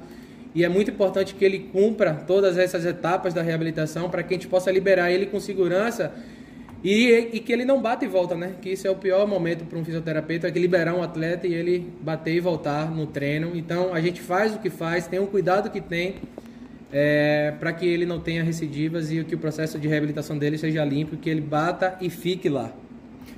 E 0.56 0.64
é 0.64 0.70
muito 0.70 0.90
importante 0.90 1.36
que 1.36 1.44
ele 1.44 1.60
cumpra 1.60 2.14
todas 2.14 2.58
essas 2.58 2.86
etapas 2.86 3.34
da 3.34 3.42
reabilitação 3.42 4.10
para 4.10 4.24
que 4.24 4.34
a 4.34 4.38
gente 4.38 4.48
possa 4.48 4.72
liberar 4.72 5.12
ele 5.12 5.26
com 5.26 5.38
segurança 5.38 6.14
e, 6.82 7.10
e, 7.34 7.40
que 7.42 7.52
ele 7.52 7.66
não 7.66 7.82
bate 7.82 8.06
e 8.06 8.08
volta, 8.08 8.36
né? 8.36 8.54
Que 8.62 8.70
isso 8.70 8.88
é 8.88 8.90
o 8.90 8.96
pior 8.96 9.28
momento 9.28 9.66
para 9.66 9.78
um 9.78 9.84
fisioterapeuta, 9.84 10.48
é 10.48 10.52
que 10.52 10.60
liberar 10.60 10.94
um 10.94 11.04
atleta 11.04 11.46
e 11.46 11.54
ele 11.54 11.92
bater 12.02 12.36
e 12.36 12.40
voltar 12.40 12.90
no 12.90 13.06
treino. 13.06 13.52
Então 13.54 13.94
a 13.94 14.00
gente 14.00 14.22
faz 14.22 14.56
o 14.56 14.60
que 14.60 14.70
faz, 14.70 15.08
tem 15.08 15.20
o 15.20 15.28
cuidado 15.28 15.70
que 15.70 15.82
tem 15.82 16.16
é, 16.90 17.54
para 17.60 17.74
que 17.74 17.86
ele 17.86 18.06
não 18.06 18.22
tenha 18.22 18.42
recidivas 18.42 19.12
e 19.12 19.22
que 19.26 19.36
o 19.36 19.38
processo 19.38 19.78
de 19.78 19.90
reabilitação 19.90 20.38
dele 20.38 20.58
seja 20.58 20.86
limpo, 20.86 21.18
que 21.18 21.30
ele 21.30 21.42
bata 21.42 21.98
e 22.00 22.10
fique 22.10 22.48
lá. 22.48 22.72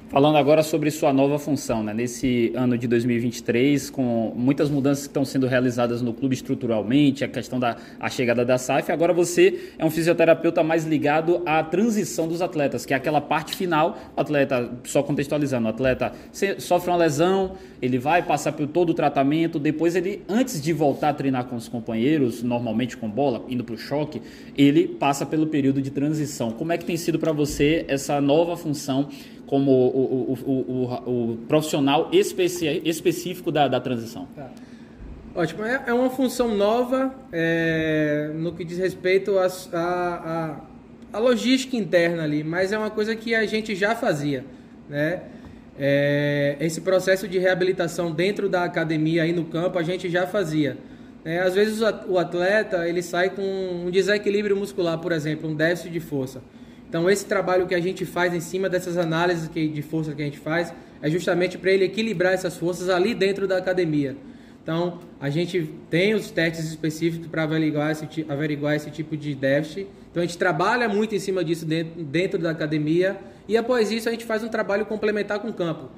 Falando 0.10 0.38
agora 0.38 0.63
sobre 0.63 0.89
sua 0.89 1.12
nova 1.12 1.38
função, 1.38 1.84
né? 1.84 1.93
nesse 1.93 2.54
ano 2.56 2.78
de 2.78 2.88
2023, 2.88 3.89
com 3.89 4.32
muitas 4.34 4.70
mudanças 4.70 5.04
que 5.04 5.10
estão 5.10 5.26
sendo 5.26 5.48
realizadas 5.48 6.02
no 6.02 6.13
clube 6.13 6.34
estruturalmente, 6.34 7.26
a 7.26 7.28
questão 7.28 7.60
da 7.60 7.76
a 8.00 8.10
chegada 8.10 8.46
da 8.46 8.58
SAF, 8.58 8.89
agora 8.89 9.12
você 9.12 9.74
é 9.78 9.86
um 9.86 9.89
fisioterapeuta 9.89 10.63
mais 10.63 10.86
ligado 10.86 11.41
à 11.46 11.62
transição 11.62 12.26
dos 12.26 12.41
atletas, 12.41 12.86
que 12.86 12.93
é 12.93 12.96
aquela 12.96 13.20
parte 13.20 13.54
final, 13.54 13.98
o 14.15 14.22
atleta, 14.22 14.72
só 14.86 15.04
contextualizando, 15.04 15.67
o 15.67 15.70
atleta 15.70 16.13
sofre 16.58 16.89
uma 16.89 16.98
lesão, 16.98 17.58
ele 17.82 18.00
vai 18.00 18.24
passar 18.24 18.54
por 18.54 18.65
todo 18.65 18.91
o 18.91 18.93
tratamento, 18.93 19.60
depois 19.60 19.93
ele, 19.93 20.24
antes 20.30 20.62
de 20.62 20.72
voltar 20.72 21.10
a 21.10 21.13
treinar 21.13 21.48
com 21.48 21.58
os 21.58 21.67
companheiros, 21.67 22.41
normalmente 22.41 22.96
com 22.96 23.10
bola, 23.10 23.43
indo 23.50 23.62
para 23.62 23.76
o 23.76 23.78
choque, 23.78 24.22
ele 24.58 24.88
passa 24.88 25.26
pelo 25.26 25.48
período 25.48 25.82
de 25.82 25.91
transição. 25.91 26.52
Como 26.52 26.72
é 26.72 26.78
que 26.78 26.86
tem 26.86 26.96
sido 26.96 27.20
para 27.20 27.34
você 27.34 27.84
essa 27.89 28.22
nova 28.22 28.56
função 28.56 29.10
como 29.48 29.72
o, 29.72 30.34
o, 30.34 30.52
o, 30.52 31.32
o 31.34 31.38
profissional 31.48 32.10
especi 32.12 32.82
específico 32.86 33.52
da, 33.52 33.68
da 33.68 33.80
transição. 33.80 34.28
Tá. 34.36 34.52
Ótimo, 35.34 35.64
é, 35.64 35.84
é, 35.88 35.94
uma 35.94 36.10
função 36.10 36.56
nova 36.56 37.14
é, 37.32 38.32
no 38.36 38.54
que 38.54 38.64
diz 38.64 38.78
respeito 38.78 39.38
à 39.38 39.46
a, 39.46 39.78
a, 39.78 40.62
a, 41.14 41.20
logística 41.20 41.78
interna 41.78 42.24
ali, 42.24 42.44
mas 42.44 42.72
é 42.72 42.78
uma 42.78 42.90
coisa 42.90 43.16
que 43.16 43.34
a 43.36 43.46
gente 43.46 43.76
já 43.76 43.96
fazia, 43.96 44.44
né? 44.90 45.22
É, 45.80 46.58
esse 46.60 46.82
processo 46.82 47.28
de 47.28 47.38
reabilitação 47.38 48.12
dentro 48.12 48.50
da 48.50 48.64
academia 48.64 49.28
e 49.28 49.32
no 49.32 49.46
campo 49.46 49.78
a 49.78 49.84
gente 49.84 50.10
já 50.10 50.26
fazia. 50.26 50.76
É, 51.24 51.40
às 51.40 51.54
vezes 51.54 51.82
o 51.82 52.18
atleta 52.18 52.88
ele 52.88 53.04
sai 53.04 53.30
com 53.30 53.44
um 53.86 53.92
desequilíbrio 53.92 54.58
muscular, 54.58 54.98
por 54.98 55.12
exemplo, 55.12 55.48
um 55.48 55.56
déficit 55.56 55.92
de 55.92 56.00
força. 56.00 56.42
Então, 56.88 57.10
esse 57.10 57.26
trabalho 57.26 57.67
que 57.67 57.76
a 57.76 57.80
gente 57.80 58.06
faz 58.06 58.34
em 58.34 58.39
cima 58.39 58.69
dessas 58.69 58.97
análises 58.97 59.50
de 59.50 59.82
força 59.82 60.13
que 60.13 60.21
a 60.21 60.26
gente 60.26 60.39
faz 60.39 60.73
é 61.02 61.10
justamente 61.10 61.58
para 61.58 61.71
ele 61.71 61.86
equilibrar 61.86 62.34
essas 62.34 62.56
forças 62.56 62.89
ali 62.89 63.13
dentro 63.13 63.47
da 63.47 63.58
academia. 63.58 64.15
Então, 64.63 65.00
a 65.19 65.30
gente 65.30 65.73
tem 65.89 66.13
os 66.13 66.32
testes 66.32 66.65
específicos 66.65 67.28
para 67.28 67.43
averiguar 67.43 67.91
esse, 67.91 68.26
averiguar 68.28 68.76
esse 68.76 68.89
tipo 68.91 69.15
de 69.15 69.34
déficit. 69.36 69.88
Então, 70.12 70.23
a 70.23 70.26
gente 70.26 70.38
trabalha 70.38 70.89
muito 70.89 71.13
em 71.15 71.19
cima 71.19 71.43
disso 71.43 71.65
dentro, 71.65 72.04
dentro 72.04 72.39
da 72.39 72.52
academia 72.52 73.17
e, 73.47 73.56
após 73.56 73.91
isso, 73.91 74.10
a 74.10 74.12
gente 74.12 74.26
faz 74.26 74.43
um 74.43 74.50
trabalho 74.50 74.86
complementar 74.86 75.39
com 75.39 75.50
o 75.50 75.54
campo. 75.54 75.89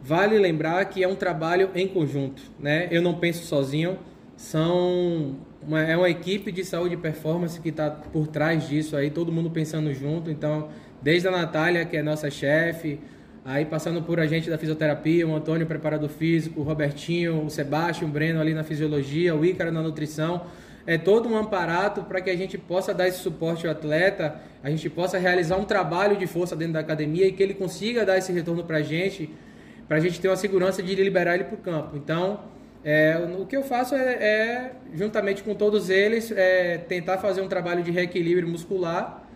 Vale 0.00 0.38
lembrar 0.38 0.84
que 0.86 1.02
é 1.02 1.08
um 1.08 1.16
trabalho 1.16 1.70
em 1.74 1.86
conjunto, 1.86 2.42
né? 2.58 2.88
Eu 2.90 3.02
não 3.02 3.14
penso 3.14 3.44
sozinho, 3.44 3.98
são 4.36 5.36
uma, 5.66 5.82
é 5.82 5.96
uma 5.96 6.08
equipe 6.08 6.52
de 6.52 6.64
saúde 6.64 6.94
e 6.94 6.96
performance 6.96 7.60
que 7.60 7.70
está 7.70 7.90
por 7.90 8.26
trás 8.26 8.68
disso 8.68 8.96
aí, 8.96 9.10
todo 9.10 9.32
mundo 9.32 9.50
pensando 9.50 9.92
junto. 9.92 10.30
Então, 10.30 10.68
desde 11.02 11.28
a 11.28 11.30
Natália, 11.30 11.84
que 11.84 11.96
é 11.96 12.02
nossa 12.02 12.30
chefe, 12.30 13.00
aí 13.44 13.64
passando 13.64 14.02
por 14.02 14.20
a 14.20 14.26
gente 14.26 14.48
da 14.48 14.58
fisioterapia, 14.58 15.26
o 15.26 15.34
Antônio, 15.34 15.66
preparador 15.66 16.08
físico, 16.08 16.60
o 16.60 16.62
Robertinho, 16.62 17.44
o 17.44 17.50
Sebastião, 17.50 18.08
o 18.08 18.12
Breno 18.12 18.40
ali 18.40 18.54
na 18.54 18.62
fisiologia, 18.62 19.34
o 19.34 19.44
Ícaro 19.44 19.72
na 19.72 19.82
nutrição. 19.82 20.42
É 20.86 20.96
todo 20.96 21.28
um 21.28 21.36
aparato 21.36 22.02
para 22.02 22.20
que 22.20 22.30
a 22.30 22.36
gente 22.36 22.56
possa 22.56 22.94
dar 22.94 23.06
esse 23.06 23.18
suporte 23.18 23.66
ao 23.66 23.72
atleta, 23.72 24.40
a 24.62 24.70
gente 24.70 24.88
possa 24.88 25.18
realizar 25.18 25.56
um 25.56 25.64
trabalho 25.64 26.16
de 26.16 26.26
força 26.26 26.56
dentro 26.56 26.74
da 26.74 26.80
academia 26.80 27.26
e 27.26 27.32
que 27.32 27.42
ele 27.42 27.52
consiga 27.52 28.06
dar 28.06 28.16
esse 28.16 28.32
retorno 28.32 28.64
para 28.64 28.78
a 28.78 28.82
gente, 28.82 29.28
para 29.86 29.98
a 29.98 30.00
gente 30.00 30.18
ter 30.18 30.28
uma 30.28 30.36
segurança 30.36 30.82
de 30.82 30.94
liberar 30.94 31.34
ele 31.34 31.44
para 31.44 31.54
o 31.54 31.58
campo. 31.58 31.96
Então, 31.96 32.40
é, 32.84 33.18
o 33.38 33.44
que 33.44 33.56
eu 33.56 33.62
faço 33.62 33.94
é, 33.94 34.14
é 34.14 34.72
juntamente 34.94 35.42
com 35.42 35.54
todos 35.54 35.90
eles, 35.90 36.30
é, 36.30 36.78
tentar 36.78 37.18
fazer 37.18 37.40
um 37.40 37.48
trabalho 37.48 37.82
de 37.82 37.90
reequilíbrio 37.90 38.48
muscular 38.48 39.28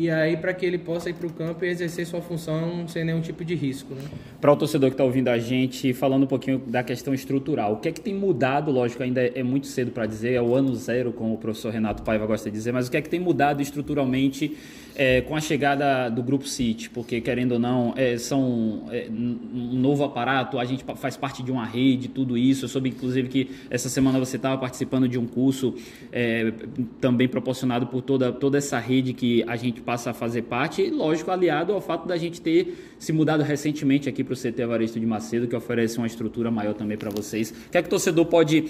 e 0.00 0.10
aí 0.10 0.36
para 0.36 0.54
que 0.54 0.64
ele 0.64 0.78
possa 0.78 1.10
ir 1.10 1.14
para 1.14 1.26
o 1.26 1.32
campo 1.32 1.62
e 1.64 1.68
exercer 1.68 2.06
sua 2.06 2.22
função 2.22 2.86
sem 2.88 3.04
nenhum 3.04 3.20
tipo 3.20 3.44
de 3.44 3.54
risco. 3.54 3.94
Né? 3.94 4.02
Para 4.40 4.52
o 4.52 4.56
torcedor 4.56 4.88
que 4.88 4.94
está 4.94 5.04
ouvindo 5.04 5.28
a 5.28 5.38
gente, 5.38 5.92
falando 5.92 6.22
um 6.22 6.26
pouquinho 6.26 6.58
da 6.58 6.82
questão 6.82 7.12
estrutural, 7.12 7.74
o 7.74 7.76
que 7.76 7.88
é 7.88 7.92
que 7.92 8.00
tem 8.00 8.14
mudado? 8.14 8.70
Lógico, 8.70 9.02
ainda 9.02 9.20
é 9.20 9.42
muito 9.42 9.66
cedo 9.66 9.90
para 9.90 10.06
dizer, 10.06 10.32
é 10.32 10.40
o 10.40 10.54
ano 10.54 10.74
zero, 10.74 11.12
como 11.12 11.34
o 11.34 11.38
professor 11.38 11.72
Renato 11.72 12.02
Paiva 12.02 12.24
gosta 12.24 12.50
de 12.50 12.56
dizer, 12.56 12.72
mas 12.72 12.88
o 12.88 12.90
que 12.90 12.96
é 12.96 13.02
que 13.02 13.10
tem 13.10 13.20
mudado 13.20 13.60
estruturalmente 13.60 14.56
é, 15.00 15.22
com 15.22 15.34
a 15.34 15.40
chegada 15.40 16.10
do 16.10 16.22
Grupo 16.22 16.46
City? 16.46 16.90
Porque, 16.90 17.22
querendo 17.22 17.52
ou 17.52 17.58
não, 17.58 17.94
é, 17.96 18.18
são 18.18 18.84
é, 18.90 19.08
um 19.10 19.78
novo 19.80 20.04
aparato, 20.04 20.58
a 20.58 20.64
gente 20.66 20.84
faz 20.96 21.16
parte 21.16 21.42
de 21.42 21.50
uma 21.50 21.64
rede, 21.64 22.06
tudo 22.06 22.36
isso. 22.36 22.66
Eu 22.66 22.68
soube, 22.68 22.90
inclusive, 22.90 23.26
que 23.26 23.50
essa 23.70 23.88
semana 23.88 24.18
você 24.18 24.36
estava 24.36 24.58
participando 24.58 25.08
de 25.08 25.18
um 25.18 25.26
curso 25.26 25.74
é, 26.12 26.52
também 27.00 27.26
proporcionado 27.26 27.86
por 27.86 28.02
toda, 28.02 28.30
toda 28.30 28.58
essa 28.58 28.78
rede 28.78 29.14
que 29.14 29.42
a 29.46 29.56
gente 29.56 29.80
passa 29.80 30.10
a 30.10 30.12
fazer 30.12 30.42
parte, 30.42 30.82
e 30.82 30.90
lógico, 30.90 31.30
aliado 31.30 31.72
ao 31.72 31.80
fato 31.80 32.06
da 32.06 32.18
gente 32.18 32.38
ter 32.38 32.92
se 32.98 33.10
mudado 33.10 33.42
recentemente 33.42 34.06
aqui 34.06 34.22
para 34.22 34.34
o 34.34 34.36
CT 34.36 34.60
Evaristo 34.60 35.00
de 35.00 35.06
Macedo, 35.06 35.48
que 35.48 35.56
oferece 35.56 35.96
uma 35.96 36.06
estrutura 36.06 36.50
maior 36.50 36.74
também 36.74 36.98
para 36.98 37.08
vocês. 37.08 37.50
O 37.50 37.70
que 37.70 37.78
é 37.78 37.80
que 37.80 37.88
o 37.88 37.90
torcedor 37.90 38.26
pode 38.26 38.66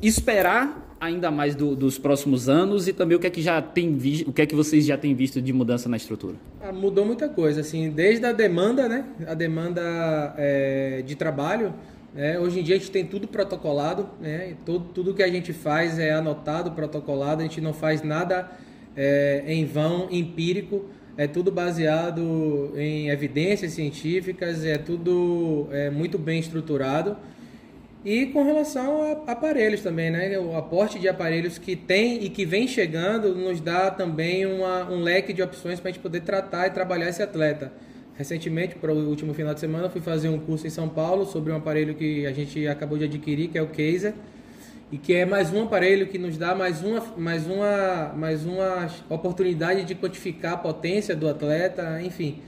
esperar 0.00 0.96
ainda 1.00 1.30
mais 1.30 1.54
do, 1.54 1.76
dos 1.76 1.98
próximos 1.98 2.48
anos 2.48 2.88
e 2.88 2.92
também 2.92 3.16
o 3.16 3.20
que 3.20 3.26
é 3.26 3.30
que 3.30 3.42
já 3.42 3.62
tem 3.62 3.96
visto, 3.96 4.28
o 4.28 4.32
que 4.32 4.42
é 4.42 4.46
que 4.46 4.54
vocês 4.54 4.84
já 4.84 4.96
têm 4.96 5.14
visto 5.14 5.40
de 5.40 5.52
mudança 5.52 5.88
na 5.88 5.96
estrutura? 5.96 6.36
Ah, 6.60 6.72
mudou 6.72 7.04
muita 7.04 7.28
coisa, 7.28 7.60
assim, 7.60 7.90
desde 7.90 8.26
a 8.26 8.32
demanda, 8.32 8.88
né? 8.88 9.04
A 9.26 9.34
demanda 9.34 10.34
é, 10.36 11.02
de 11.06 11.14
trabalho. 11.14 11.72
É, 12.16 12.38
hoje 12.38 12.60
em 12.60 12.62
dia 12.62 12.74
a 12.74 12.78
gente 12.78 12.90
tem 12.90 13.04
tudo 13.04 13.28
protocolado, 13.28 14.08
né? 14.20 14.54
Tudo, 14.64 14.86
tudo 14.86 15.14
que 15.14 15.22
a 15.22 15.28
gente 15.28 15.52
faz 15.52 15.98
é 15.98 16.12
anotado, 16.12 16.72
protocolado. 16.72 17.40
A 17.40 17.44
gente 17.44 17.60
não 17.60 17.72
faz 17.72 18.02
nada 18.02 18.50
é, 18.96 19.44
em 19.46 19.64
vão, 19.64 20.08
empírico. 20.10 20.86
É 21.16 21.26
tudo 21.26 21.50
baseado 21.50 22.72
em 22.76 23.08
evidências 23.10 23.72
científicas. 23.72 24.64
É 24.64 24.78
tudo 24.78 25.68
é, 25.70 25.90
muito 25.90 26.18
bem 26.18 26.40
estruturado. 26.40 27.16
E 28.08 28.24
com 28.24 28.42
relação 28.42 29.02
a 29.02 29.32
aparelhos 29.32 29.82
também, 29.82 30.10
né? 30.10 30.38
O 30.38 30.56
aporte 30.56 30.98
de 30.98 31.06
aparelhos 31.06 31.58
que 31.58 31.76
tem 31.76 32.24
e 32.24 32.30
que 32.30 32.46
vem 32.46 32.66
chegando 32.66 33.34
nos 33.34 33.60
dá 33.60 33.90
também 33.90 34.46
uma, 34.46 34.90
um 34.90 35.02
leque 35.02 35.30
de 35.30 35.42
opções 35.42 35.78
para 35.78 35.90
a 35.90 35.92
gente 35.92 36.00
poder 36.00 36.22
tratar 36.22 36.68
e 36.68 36.70
trabalhar 36.70 37.10
esse 37.10 37.22
atleta. 37.22 37.70
Recentemente, 38.16 38.76
para 38.76 38.94
o 38.94 39.10
último 39.10 39.34
final 39.34 39.52
de 39.52 39.60
semana, 39.60 39.90
fui 39.90 40.00
fazer 40.00 40.30
um 40.30 40.38
curso 40.38 40.66
em 40.66 40.70
São 40.70 40.88
Paulo 40.88 41.26
sobre 41.26 41.52
um 41.52 41.56
aparelho 41.56 41.94
que 41.94 42.24
a 42.24 42.32
gente 42.32 42.66
acabou 42.66 42.96
de 42.96 43.04
adquirir, 43.04 43.48
que 43.48 43.58
é 43.58 43.62
o 43.62 43.66
Kaiser, 43.66 44.14
e 44.90 44.96
que 44.96 45.12
é 45.12 45.26
mais 45.26 45.52
um 45.52 45.64
aparelho 45.64 46.06
que 46.06 46.16
nos 46.16 46.38
dá 46.38 46.54
mais 46.54 46.82
uma, 46.82 47.04
mais 47.14 47.46
uma, 47.46 48.14
mais 48.16 48.46
uma 48.46 48.88
oportunidade 49.10 49.84
de 49.84 49.94
quantificar 49.94 50.54
a 50.54 50.56
potência 50.56 51.14
do 51.14 51.28
atleta, 51.28 52.00
enfim. 52.00 52.40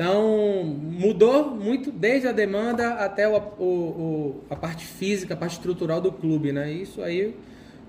Então, 0.00 0.64
mudou 0.64 1.54
muito 1.54 1.92
desde 1.92 2.26
a 2.26 2.32
demanda 2.32 2.94
até 2.94 3.28
o, 3.28 3.36
o, 3.58 3.64
o, 3.64 4.40
a 4.48 4.56
parte 4.56 4.86
física, 4.86 5.34
a 5.34 5.36
parte 5.36 5.52
estrutural 5.52 6.00
do 6.00 6.10
clube, 6.10 6.52
né? 6.52 6.72
Isso 6.72 7.02
aí, 7.02 7.36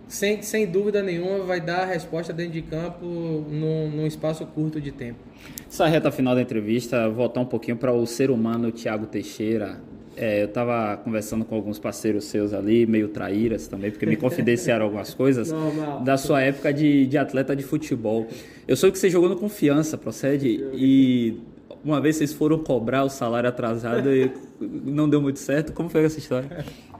sem, 0.10 0.42
sem 0.42 0.68
dúvida 0.68 1.02
nenhuma, 1.02 1.46
vai 1.46 1.62
dar 1.62 1.84
a 1.84 1.86
resposta 1.86 2.34
dentro 2.34 2.52
de 2.52 2.64
campo 2.64 3.06
num, 3.06 3.90
num 3.90 4.06
espaço 4.06 4.46
curto 4.46 4.82
de 4.82 4.92
tempo. 4.92 5.20
Essa 5.66 5.88
reta 5.88 6.12
final 6.12 6.36
da 6.36 6.42
entrevista, 6.42 7.08
voltar 7.08 7.40
um 7.40 7.46
pouquinho 7.46 7.78
para 7.78 7.94
o 7.94 8.06
ser 8.06 8.30
humano 8.30 8.74
Tiago 8.74 9.06
Teixeira. 9.06 9.80
É, 10.18 10.42
eu 10.42 10.48
estava 10.48 10.98
conversando 10.98 11.46
com 11.46 11.56
alguns 11.56 11.80
parceiros 11.80 12.26
seus 12.26 12.52
ali, 12.52 12.86
meio 12.86 13.08
traíras 13.08 13.70
também, 13.70 13.90
porque 13.90 14.06
me 14.06 14.18
confidenciaram 14.18 14.84
algumas 14.84 15.14
coisas 15.14 15.48
Normal. 15.54 16.02
da 16.02 16.18
sua 16.18 16.42
época 16.42 16.74
de, 16.74 17.08
de 17.08 17.18
atleta 17.18 17.56
de 17.56 17.64
futebol. 17.64 18.28
Eu 18.68 18.76
soube 18.76 18.92
que 18.92 19.00
você 19.00 19.10
jogou 19.10 19.30
no 19.30 19.38
Confiança, 19.38 19.98
procede? 19.98 20.62
E 20.74 21.40
uma 21.84 22.02
vez 22.02 22.18
vocês 22.18 22.34
foram 22.34 22.60
cobrar 22.60 23.04
o 23.04 23.10
salário 23.10 23.50
atrasado 23.50 24.14
e 24.14 24.32
não 24.60 25.10
deu 25.10 25.22
muito 25.22 25.40
certo. 25.40 25.74
Como 25.74 25.90
foi 25.90 26.04
essa 26.04 26.20
história? 26.20 26.66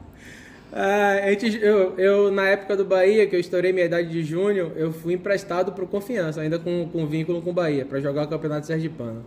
Ah, 0.74 1.18
eu, 1.62 2.00
eu, 2.00 2.32
na 2.32 2.48
época 2.48 2.78
do 2.78 2.86
Bahia, 2.86 3.28
que 3.28 3.36
eu 3.36 3.40
estourei 3.42 3.74
minha 3.74 3.88
idade 3.88 4.08
de 4.08 4.24
junho, 4.24 4.72
eu 4.78 4.94
fui 4.94 5.16
emprestado 5.16 5.74
para 5.74 5.84
o 5.84 5.88
Confiança, 5.88 6.40
ainda 6.40 6.58
com, 6.58 6.88
com 6.88 7.06
vínculo 7.06 7.42
com 7.42 7.50
o 7.50 7.54
Bahia, 7.54 7.84
para 7.84 8.00
jogar 8.00 8.24
o 8.24 8.28
Campeonato 8.30 8.68
Sergipano. 8.68 9.26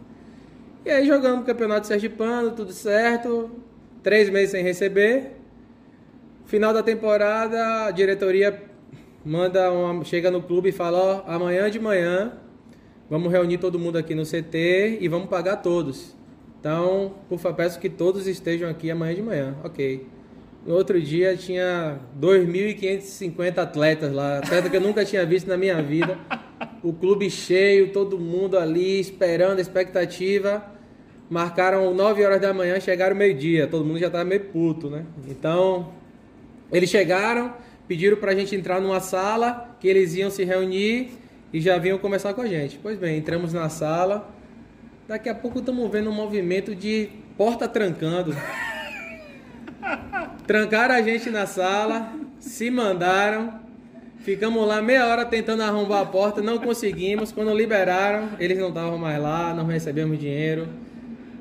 E 0.87 0.90
aí 0.90 1.07
jogamos 1.07 1.42
o 1.42 1.44
Campeonato 1.44 1.87
Sergipano, 1.87 2.52
tudo 2.52 2.72
certo, 2.72 3.50
três 4.02 4.30
meses 4.30 4.52
sem 4.52 4.62
receber. 4.62 5.33
Final 6.46 6.72
da 6.72 6.83
temporada, 6.83 7.85
a 7.85 7.90
diretoria 7.90 8.62
manda 9.22 9.70
uma, 9.70 10.02
chega 10.02 10.30
no 10.30 10.42
clube 10.42 10.70
e 10.70 10.72
fala, 10.72 10.98
ó, 10.98 11.30
amanhã 11.30 11.70
de 11.70 11.78
manhã 11.78 12.33
Vamos 13.14 13.31
reunir 13.31 13.59
todo 13.59 13.79
mundo 13.79 13.96
aqui 13.96 14.12
no 14.12 14.24
CT 14.24 14.98
e 15.00 15.07
vamos 15.07 15.29
pagar 15.29 15.59
todos. 15.59 16.16
Então, 16.59 17.14
por 17.29 17.38
favor, 17.38 17.59
peço 17.59 17.79
que 17.79 17.88
todos 17.88 18.27
estejam 18.27 18.68
aqui 18.68 18.90
amanhã 18.90 19.14
de 19.14 19.22
manhã. 19.22 19.57
Ok. 19.62 20.05
No 20.66 20.74
outro 20.74 21.00
dia 21.00 21.37
tinha 21.37 22.00
2.550 22.20 23.59
atletas 23.59 24.12
lá, 24.12 24.38
atleta 24.38 24.68
que 24.68 24.77
eu 24.77 24.81
nunca 24.81 25.05
tinha 25.05 25.24
visto 25.24 25.46
na 25.46 25.57
minha 25.57 25.81
vida. 25.81 26.18
O 26.83 26.92
clube 26.92 27.31
cheio, 27.31 27.92
todo 27.92 28.18
mundo 28.18 28.59
ali 28.59 28.98
esperando, 28.98 29.61
expectativa. 29.61 30.64
Marcaram 31.31 31.94
9 31.94 32.24
horas 32.24 32.40
da 32.40 32.53
manhã, 32.53 32.81
chegaram 32.81 33.14
meio-dia, 33.14 33.68
todo 33.68 33.85
mundo 33.85 34.00
já 34.00 34.09
estava 34.09 34.24
meio 34.24 34.46
puto, 34.46 34.90
né? 34.90 35.07
Então, 35.29 35.92
eles 36.72 36.90
chegaram, 36.90 37.55
pediram 37.87 38.16
para 38.16 38.33
a 38.33 38.35
gente 38.35 38.57
entrar 38.57 38.81
numa 38.81 38.98
sala, 38.98 39.77
que 39.79 39.87
eles 39.87 40.16
iam 40.16 40.31
se 40.31 40.42
reunir 40.42 41.22
e 41.55 41.61
já 41.61 41.79
vinham 41.79 41.97
conversar 41.99 42.35
com 42.35 42.40
a 42.40 42.49
gente. 42.49 42.81
Pois 42.83 42.99
bem, 42.99 43.17
entramos 43.17 43.53
na 43.53 43.69
sala. 43.69 44.29
Daqui 45.07 45.29
a 45.29 45.35
pouco 45.37 45.61
estamos 45.61 45.88
vendo 45.88 46.11
um 46.11 46.12
movimento 46.12 46.75
de 46.75 47.09
porta 47.38 47.69
trancando. 47.69 48.35
Trancaram 50.49 50.97
a 50.97 51.01
gente 51.01 51.31
na 51.31 51.47
sala, 51.47 52.12
se 52.40 52.73
mandaram. 52.73 53.61
Ficamos 54.19 54.67
lá 54.67 54.83
meia 54.83 55.07
hora 55.07 55.25
tentando 55.25 55.62
arrombar 55.62 56.03
a 56.03 56.07
porta, 56.07 56.43
não 56.43 56.59
conseguimos. 56.59 57.31
Quando 57.31 57.55
liberaram, 57.55 58.31
eles 58.40 58.59
não 58.59 58.71
estavam 58.71 58.99
mais 58.99 59.23
lá, 59.23 59.55
não 59.55 59.64
recebemos 59.64 60.19
dinheiro. 60.19 60.67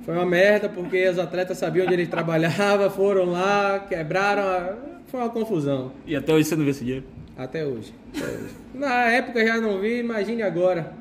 Foi 0.06 0.14
uma 0.14 0.28
merda 0.28 0.70
porque 0.70 1.10
os 1.10 1.18
atletas 1.18 1.58
sabiam 1.58 1.88
onde 1.88 1.96
eles 1.96 2.08
trabalhavam, 2.08 2.88
foram 2.92 3.32
lá, 3.32 3.84
quebraram. 3.90 4.78
Foi 5.08 5.22
uma 5.22 5.30
confusão. 5.32 5.92
E 6.06 6.16
até 6.16 6.32
hoje 6.32 6.50
você 6.50 6.56
não 6.56 6.66
vê 6.66 6.70
esse 6.70 6.84
dinheiro? 6.84 7.23
Até 7.38 7.66
hoje. 7.66 7.94
Até 8.16 8.26
hoje. 8.26 8.56
Na 8.74 9.12
época 9.12 9.46
já 9.46 9.60
não 9.60 9.80
vi, 9.80 10.00
imagine 10.00 10.42
agora. 10.44 10.94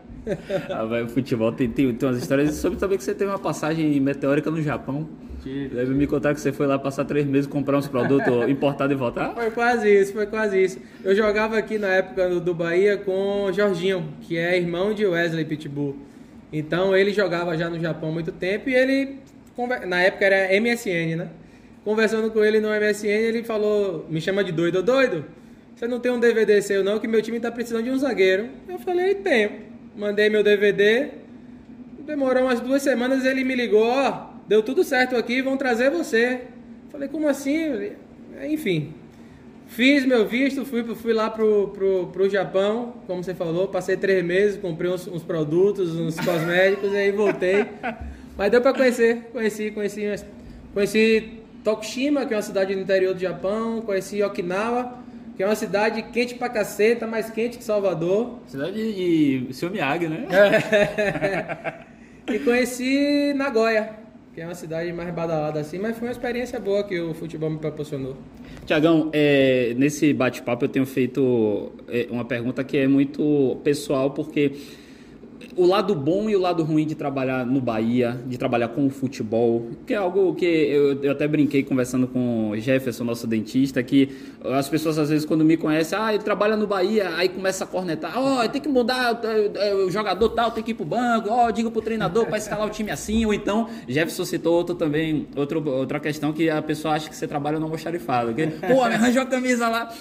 ah, 0.71 0.85
vai, 0.85 1.03
o 1.03 1.09
futebol 1.09 1.53
tem, 1.53 1.69
tem, 1.69 1.93
tem 1.93 2.09
umas 2.09 2.19
histórias. 2.19 2.55
Soube 2.55 2.77
também 2.77 2.97
que 2.97 3.05
você 3.05 3.15
teve 3.15 3.31
uma 3.31 3.39
passagem 3.39 3.99
meteórica 4.01 4.51
no 4.51 4.63
Japão. 4.63 5.09
Deve 5.45 5.93
me 5.93 6.07
contar 6.07 6.35
que 6.35 6.41
você 6.41 6.53
foi 6.53 6.69
lá 6.69 6.79
passar 6.79 7.05
três 7.05 7.27
meses 7.27 7.49
comprar 7.49 7.77
uns 7.77 7.89
produtos 7.89 8.33
importados 8.49 8.95
e 8.95 8.99
voltar? 8.99 9.35
Foi 9.35 9.51
quase 9.51 9.89
isso, 9.89 10.13
foi 10.13 10.27
quase 10.27 10.63
isso. 10.63 10.79
Eu 11.03 11.17
jogava 11.17 11.59
aqui 11.59 11.79
na 11.79 11.89
época 11.89 12.29
do, 12.29 12.41
do 12.41 12.55
Bahia 12.55 12.97
com 12.97 13.47
o 13.47 13.53
Jorginho, 13.53 14.09
que 14.21 14.39
é 14.39 14.57
irmão 14.57 14.95
de 14.95 15.05
Wesley 15.05 15.45
Pitbull. 15.45 15.97
Então 16.53 16.97
ele 16.97 17.13
jogava 17.13 17.57
já 17.59 17.69
no 17.69 17.81
Japão 17.81 18.11
há 18.11 18.13
muito 18.13 18.31
tempo 18.31 18.71
e 18.71 18.75
ele, 18.75 19.19
na 19.87 20.01
época 20.03 20.25
era 20.25 20.61
MSN, 20.61 21.17
né? 21.17 21.29
Conversando 21.85 22.31
com 22.31 22.45
ele 22.45 22.61
no 22.61 22.69
MSN, 22.69 23.09
ele 23.09 23.43
falou: 23.43 24.07
Me 24.09 24.21
chama 24.21 24.45
de 24.45 24.53
doido, 24.53 24.81
doido. 24.81 25.25
Você 25.83 25.89
não 25.89 25.99
tem 25.99 26.13
um 26.13 26.21
DVD 26.21 26.63
seu 26.63 26.85
não, 26.85 27.01
que 27.01 27.09
meu 27.09 27.21
time 27.21 27.39
está 27.39 27.51
precisando 27.51 27.83
de 27.83 27.91
um 27.91 27.99
zagueiro. 27.99 28.49
Eu 28.69 28.79
falei, 28.79 29.17
tenho. 29.17 29.63
Mandei 29.97 30.31
meu 30.31 30.41
DVD. 30.41 31.09
Demorou 32.07 32.45
umas 32.45 32.61
duas 32.61 32.83
semanas 32.83 33.25
ele 33.25 33.43
me 33.43 33.57
ligou, 33.57 33.83
ó, 33.83 34.29
deu 34.47 34.63
tudo 34.63 34.85
certo 34.85 35.17
aqui, 35.17 35.43
vão 35.43 35.57
trazer 35.57 35.91
você. 35.91 36.43
Falei, 36.89 37.09
como 37.09 37.27
assim? 37.27 37.95
Enfim. 38.49 38.95
Fiz 39.67 40.07
meu 40.07 40.25
visto, 40.25 40.65
fui, 40.65 40.85
fui 40.95 41.13
lá 41.13 41.29
pro, 41.29 41.73
pro, 41.75 42.07
pro 42.13 42.31
Japão, 42.31 42.95
como 43.09 43.25
você 43.25 43.35
falou, 43.35 43.67
passei 43.67 43.97
três 43.97 44.25
meses, 44.25 44.61
comprei 44.61 44.89
uns, 44.89 45.09
uns 45.09 45.25
produtos, 45.25 45.97
uns 45.97 46.15
cosméticos, 46.15 46.93
e 46.93 46.97
aí 46.97 47.11
voltei. 47.11 47.67
Mas 48.39 48.53
deu 48.53 48.61
para 48.61 48.73
conhecer, 48.73 49.31
conheci, 49.33 49.73
conheci, 49.73 50.25
conheci 50.73 51.41
Tokushima, 51.65 52.25
que 52.25 52.35
é 52.35 52.37
uma 52.37 52.43
cidade 52.43 52.73
no 52.73 52.83
interior 52.83 53.15
do 53.15 53.21
Japão, 53.21 53.83
conheci 53.83 54.23
Okinawa, 54.23 55.03
que 55.37 55.43
é 55.43 55.47
uma 55.47 55.55
cidade 55.55 56.03
quente 56.03 56.35
pra 56.35 56.49
caceta, 56.49 57.07
mais 57.07 57.31
quente 57.31 57.59
que 57.59 57.65
Salvador. 57.65 58.39
Cidade 58.47 58.73
de, 58.73 59.41
de 59.47 59.55
seu 59.55 59.71
Miyagi, 59.71 60.09
né? 60.09 60.27
e 62.27 62.39
conheci 62.39 63.33
Nagoya, 63.35 63.91
que 64.35 64.41
é 64.41 64.45
uma 64.45 64.55
cidade 64.55 64.93
mais 64.93 65.13
badalada 65.13 65.61
assim, 65.61 65.79
mas 65.79 65.97
foi 65.97 66.09
uma 66.09 66.13
experiência 66.13 66.61
boa 66.61 66.85
que 66.85 66.99
o 67.01 67.15
futebol 67.15 67.51
me 67.51 67.59
proporcionou. 67.59 68.17
Tiagão, 68.67 69.11
é, 69.13 69.75
nesse 69.77 70.13
bate-papo 70.13 70.65
eu 70.65 70.69
tenho 70.69 70.87
feito 70.87 71.73
é, 71.89 72.07
uma 72.11 72.25
pergunta 72.25 72.63
que 72.63 72.77
é 72.77 72.87
muito 72.87 73.61
pessoal, 73.65 74.11
porque 74.11 74.53
o 75.57 75.67
lado 75.67 75.95
bom 75.95 76.29
e 76.29 76.37
o 76.37 76.41
lado 76.41 76.63
ruim 76.63 76.87
de 76.87 76.95
trabalhar 76.95 77.45
no 77.45 77.61
Bahia, 77.61 78.19
de 78.27 78.39
trabalhar 78.39 78.69
com 78.69 78.87
o 78.87 78.91
futebol, 78.91 79.71
que 79.87 79.95
é 79.95 79.97
algo 79.97 80.35
que 80.35 80.45
eu, 80.45 81.03
eu 81.03 81.13
até 81.13 81.27
brinquei 81.27 81.63
conversando 81.63 82.07
com 82.07 82.51
o 82.51 82.59
Jefferson, 82.59 83.05
nosso 83.05 83.27
dentista, 83.27 83.83
que 83.83 84.09
as 84.45 84.69
pessoas 84.69 84.99
às 84.99 85.09
vezes 85.11 85.25
quando 85.25 85.45
me 85.45 85.57
conhecem, 85.57 85.99
ah, 85.99 86.15
ele 86.15 86.23
trabalha 86.23 86.57
no 86.57 86.67
Bahia, 86.67 87.11
aí 87.17 87.29
começa 87.29 87.65
a 87.65 87.67
cornetar, 87.67 88.13
ó, 88.17 88.45
oh, 88.45 88.49
tem 88.49 88.61
que 88.61 88.69
mudar, 88.69 89.21
o 89.87 89.91
jogador 89.91 90.29
tal 90.31 90.51
tem 90.51 90.63
que 90.63 90.73
ir 90.73 90.75
pro 90.75 90.85
banco, 90.85 91.29
ó, 91.31 91.47
oh, 91.47 91.53
diga 91.53 91.71
pro 91.71 91.83
treinador 91.83 92.27
para 92.27 92.39
escalar 92.39 92.67
o 92.67 92.71
time 92.71 92.91
assim, 92.91 93.25
ou 93.27 93.35
então, 93.35 93.69
Jefferson 93.89 94.25
citou 94.25 94.55
outro 94.55 94.75
também, 94.75 95.27
outro, 95.37 95.67
outra 95.69 96.01
questão 96.01 96.33
que 96.33 96.49
a 96.49 96.63
pessoa 96.63 96.95
acha 96.95 97.09
que 97.09 97.17
você 97.17 97.27
trabalha 97.27 97.59
no 97.59 97.67
almoxarifado, 97.67 98.35
que, 98.35 98.47
pô, 98.47 98.87
me 98.87 98.95
arranjou 98.95 99.23
a 99.23 99.27
camisa 99.27 99.69
lá. 99.69 99.93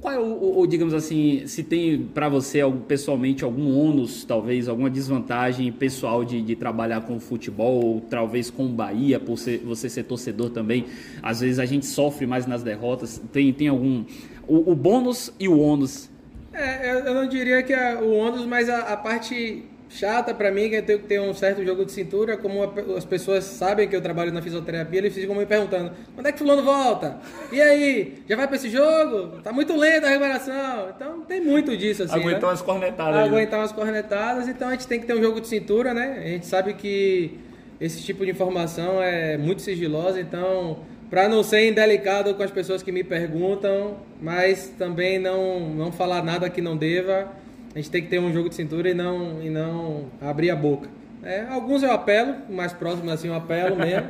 Qual 0.00 0.14
é 0.14 0.18
o, 0.18 0.66
digamos 0.66 0.94
assim, 0.94 1.46
se 1.46 1.62
tem 1.62 2.02
para 2.14 2.26
você 2.26 2.60
pessoalmente 2.88 3.44
algum 3.44 3.78
ônus, 3.78 4.24
talvez, 4.24 4.66
alguma 4.66 4.88
desvantagem 4.88 5.70
pessoal 5.70 6.24
de, 6.24 6.40
de 6.40 6.56
trabalhar 6.56 7.02
com 7.02 7.20
futebol, 7.20 7.84
ou 7.84 8.00
talvez 8.00 8.48
com 8.48 8.64
o 8.64 8.68
Bahia, 8.70 9.20
por 9.20 9.36
ser, 9.38 9.58
você 9.58 9.90
ser 9.90 10.04
torcedor 10.04 10.48
também? 10.48 10.86
Às 11.22 11.40
vezes 11.40 11.58
a 11.58 11.66
gente 11.66 11.84
sofre 11.84 12.26
mais 12.26 12.46
nas 12.46 12.62
derrotas. 12.62 13.20
Tem, 13.30 13.52
tem 13.52 13.68
algum. 13.68 14.04
O, 14.48 14.72
o 14.72 14.74
bônus 14.74 15.30
e 15.38 15.48
o 15.48 15.58
ônus? 15.58 16.08
É, 16.54 16.90
eu 17.06 17.14
não 17.14 17.28
diria 17.28 17.62
que 17.62 17.72
é 17.72 17.94
o 17.96 18.10
ônus, 18.10 18.46
mas 18.46 18.70
a, 18.70 18.92
a 18.92 18.96
parte 18.96 19.64
chata 19.94 20.34
para 20.34 20.50
mim, 20.50 20.68
que 20.68 20.76
eu 20.76 20.82
tenho 20.82 20.98
que 20.98 21.06
ter 21.06 21.20
um 21.20 21.32
certo 21.32 21.64
jogo 21.64 21.84
de 21.84 21.92
cintura, 21.92 22.36
como 22.36 22.62
as 22.96 23.04
pessoas 23.04 23.44
sabem 23.44 23.88
que 23.88 23.94
eu 23.94 24.00
trabalho 24.00 24.32
na 24.32 24.42
fisioterapia, 24.42 24.98
eles 24.98 25.14
ficam 25.14 25.34
me 25.34 25.46
perguntando, 25.46 25.92
quando 26.14 26.26
é 26.26 26.32
que 26.32 26.38
fulano 26.38 26.62
volta? 26.62 27.18
E 27.52 27.60
aí, 27.60 28.14
já 28.28 28.36
vai 28.36 28.46
para 28.46 28.56
esse 28.56 28.68
jogo? 28.68 29.40
Tá 29.42 29.52
muito 29.52 29.76
lento 29.76 30.04
a 30.04 30.08
recuperação. 30.08 30.90
Então 30.94 31.20
tem 31.22 31.40
muito 31.40 31.76
disso, 31.76 32.02
assim, 32.02 32.18
Aguentar 32.18 32.42
né? 32.42 32.48
umas 32.48 32.62
cornetadas. 32.62 33.14
né? 33.14 33.22
Aguentar 33.22 33.60
umas 33.60 33.72
cornetadas, 33.72 34.48
então 34.48 34.68
a 34.68 34.72
gente 34.72 34.86
tem 34.86 35.00
que 35.00 35.06
ter 35.06 35.14
um 35.14 35.22
jogo 35.22 35.40
de 35.40 35.46
cintura, 35.46 35.94
né? 35.94 36.22
A 36.24 36.28
gente 36.28 36.46
sabe 36.46 36.74
que 36.74 37.38
esse 37.80 38.02
tipo 38.02 38.24
de 38.24 38.32
informação 38.32 39.02
é 39.02 39.36
muito 39.38 39.62
sigilosa, 39.62 40.20
então 40.20 40.78
para 41.08 41.28
não 41.28 41.44
ser 41.44 41.68
indelicado 41.68 42.34
com 42.34 42.42
as 42.42 42.50
pessoas 42.50 42.82
que 42.82 42.90
me 42.90 43.04
perguntam, 43.04 43.98
mas 44.20 44.72
também 44.76 45.18
não, 45.18 45.60
não 45.60 45.92
falar 45.92 46.24
nada 46.24 46.50
que 46.50 46.60
não 46.60 46.76
deva, 46.76 47.28
a 47.74 47.78
gente 47.78 47.90
tem 47.90 48.02
que 48.02 48.08
ter 48.08 48.20
um 48.20 48.32
jogo 48.32 48.48
de 48.48 48.54
cintura 48.54 48.88
e 48.88 48.94
não, 48.94 49.42
e 49.42 49.50
não 49.50 50.06
abrir 50.20 50.50
a 50.50 50.56
boca. 50.56 50.88
É, 51.22 51.44
alguns 51.48 51.82
eu 51.82 51.90
apelo, 51.90 52.36
mais 52.48 52.72
próximos 52.72 53.10
assim 53.12 53.28
eu 53.28 53.34
apelo 53.34 53.76
mesmo, 53.76 54.08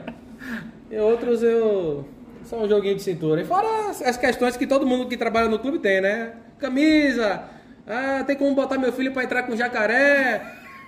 e 0.91 0.99
outros 0.99 1.43
eu. 1.43 2.07
Só 2.45 2.63
um 2.63 2.69
joguinho 2.69 2.95
de 2.95 3.03
cintura. 3.03 3.41
E 3.41 3.45
fora 3.45 3.89
as, 3.89 4.03
as 4.03 4.17
questões 4.19 4.55
que 4.55 4.67
todo 4.67 4.87
mundo 4.87 5.09
que 5.09 5.17
trabalha 5.17 5.49
no 5.49 5.59
clube 5.59 5.79
tem, 5.79 6.03
né? 6.03 6.33
Camisa, 6.59 7.45
ah, 7.87 8.23
tem 8.27 8.37
como 8.37 8.55
botar 8.55 8.77
meu 8.77 8.93
filho 8.93 9.13
para 9.13 9.25
entrar 9.25 9.45
com 9.45 9.57
jacaré. 9.57 10.43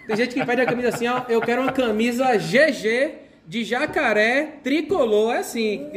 Tem 0.07 0.17
gente 0.17 0.35
que 0.35 0.45
pede 0.45 0.61
a 0.61 0.67
camisa 0.67 0.89
assim, 0.91 1.09
ó, 1.09 1.23
eu 1.31 1.41
quero 1.41 1.63
uma 1.63 1.73
camisa 1.73 2.37
GG 2.37 3.26
de 3.47 3.65
jacaré 3.65 4.59
tricolor, 4.63 5.35
é 5.35 5.39
assim. 5.39 5.89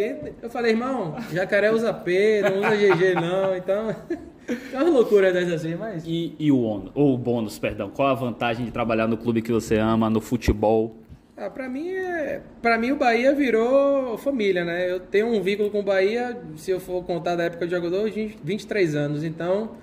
Eu 0.42 0.50
falei, 0.50 0.72
irmão, 0.72 1.16
jacaré 1.34 1.72
usa 1.72 1.94
P, 1.94 2.42
não 2.42 2.60
usa 2.60 2.76
GG 2.76 3.16
não, 3.16 3.56
então. 3.56 3.96
É 4.74 4.78
uma 4.78 4.90
loucura 4.90 5.32
dessa 5.32 5.54
assim, 5.54 5.76
mas. 5.76 6.04
E, 6.08 6.36
e 6.40 6.52
o, 6.52 6.60
ônus, 6.62 6.92
ou 6.96 7.14
o 7.14 7.18
bônus, 7.20 7.60
perdão, 7.60 7.92
qual 7.92 8.08
a 8.08 8.16
vantagem 8.16 8.66
de 8.66 8.72
trabalhar 8.72 9.08
no 9.08 9.16
clube 9.16 9.44
que 9.44 9.52
você 9.52 9.76
ama, 9.78 10.10
no 10.10 10.20
futebol? 10.20 10.96
Ah, 11.38 11.52
pra 11.52 11.70
mim 11.70 11.88
é. 11.90 12.42
Pra 12.60 12.76
mim 12.76 12.92
o 12.92 12.96
Bahia 12.96 13.32
virou 13.36 14.18
família, 14.18 14.66
né? 14.66 14.92
Eu 14.92 15.00
tenho 15.00 15.28
um 15.28 15.40
vínculo 15.40 15.70
com 15.70 15.82
o 15.82 15.84
Bahia, 15.84 16.36
se 16.56 16.72
eu 16.72 16.80
for 16.80 17.04
contar 17.04 17.36
da 17.36 17.44
época 17.44 17.66
de 17.66 17.72
jogador, 17.72 18.10
de 18.10 18.36
23 18.44 18.96
anos. 18.96 19.24
Então, 19.24 19.74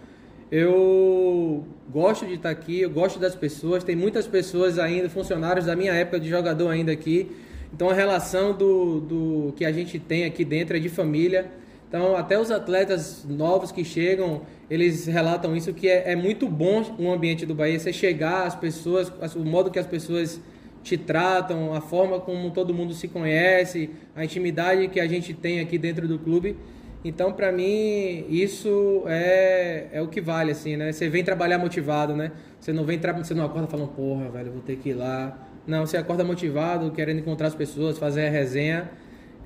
eu 0.50 1.64
gosto 1.88 2.26
de 2.26 2.34
estar 2.34 2.50
aqui, 2.50 2.80
eu 2.80 2.90
gosto 2.90 3.18
das 3.18 3.36
pessoas, 3.36 3.84
tem 3.84 3.96
muitas 3.96 4.26
pessoas 4.26 4.78
ainda, 4.80 5.08
funcionários 5.08 5.66
da 5.66 5.76
minha 5.76 5.94
época 5.94 6.18
de 6.18 6.28
jogador 6.28 6.68
ainda 6.70 6.90
aqui. 6.90 7.30
Então 7.76 7.90
a 7.90 7.92
relação 7.92 8.54
do, 8.54 9.00
do 9.02 9.52
que 9.54 9.62
a 9.62 9.70
gente 9.70 9.98
tem 9.98 10.24
aqui 10.24 10.46
dentro 10.46 10.78
é 10.78 10.80
de 10.80 10.88
família. 10.88 11.50
Então 11.86 12.16
até 12.16 12.40
os 12.40 12.50
atletas 12.50 13.22
novos 13.28 13.70
que 13.70 13.84
chegam, 13.84 14.40
eles 14.70 15.04
relatam 15.06 15.54
isso 15.54 15.74
que 15.74 15.86
é, 15.86 16.12
é 16.12 16.16
muito 16.16 16.48
bom 16.48 16.82
o 16.98 17.12
ambiente 17.12 17.44
do 17.44 17.54
Bahia, 17.54 17.78
você 17.78 17.92
chegar, 17.92 18.46
as 18.46 18.54
pessoas, 18.54 19.12
o 19.34 19.40
modo 19.40 19.70
que 19.70 19.78
as 19.78 19.86
pessoas 19.86 20.40
te 20.82 20.96
tratam, 20.96 21.74
a 21.74 21.82
forma 21.82 22.18
como 22.18 22.50
todo 22.50 22.72
mundo 22.72 22.94
se 22.94 23.08
conhece, 23.08 23.90
a 24.14 24.24
intimidade 24.24 24.88
que 24.88 24.98
a 24.98 25.06
gente 25.06 25.34
tem 25.34 25.60
aqui 25.60 25.76
dentro 25.76 26.08
do 26.08 26.18
clube. 26.18 26.56
Então, 27.04 27.30
para 27.30 27.52
mim, 27.52 28.24
isso 28.30 29.04
é, 29.06 29.88
é 29.92 30.00
o 30.00 30.08
que 30.08 30.20
vale, 30.20 30.52
assim, 30.52 30.76
né? 30.76 30.92
Você 30.92 31.08
vem 31.08 31.22
trabalhar 31.22 31.58
motivado, 31.58 32.16
né? 32.16 32.32
Você 32.58 32.72
não 32.72 32.84
vem 32.84 32.98
você 32.98 33.34
não 33.34 33.44
acorda 33.44 33.68
falando, 33.68 33.88
porra, 33.88 34.30
velho, 34.30 34.50
vou 34.50 34.62
ter 34.62 34.76
que 34.76 34.88
ir 34.88 34.94
lá. 34.94 35.46
Não, 35.66 35.84
você 35.84 35.96
acorda 35.96 36.22
motivado, 36.22 36.90
querendo 36.90 37.18
encontrar 37.18 37.48
as 37.48 37.54
pessoas, 37.54 37.98
fazer 37.98 38.26
a 38.26 38.30
resenha. 38.30 38.90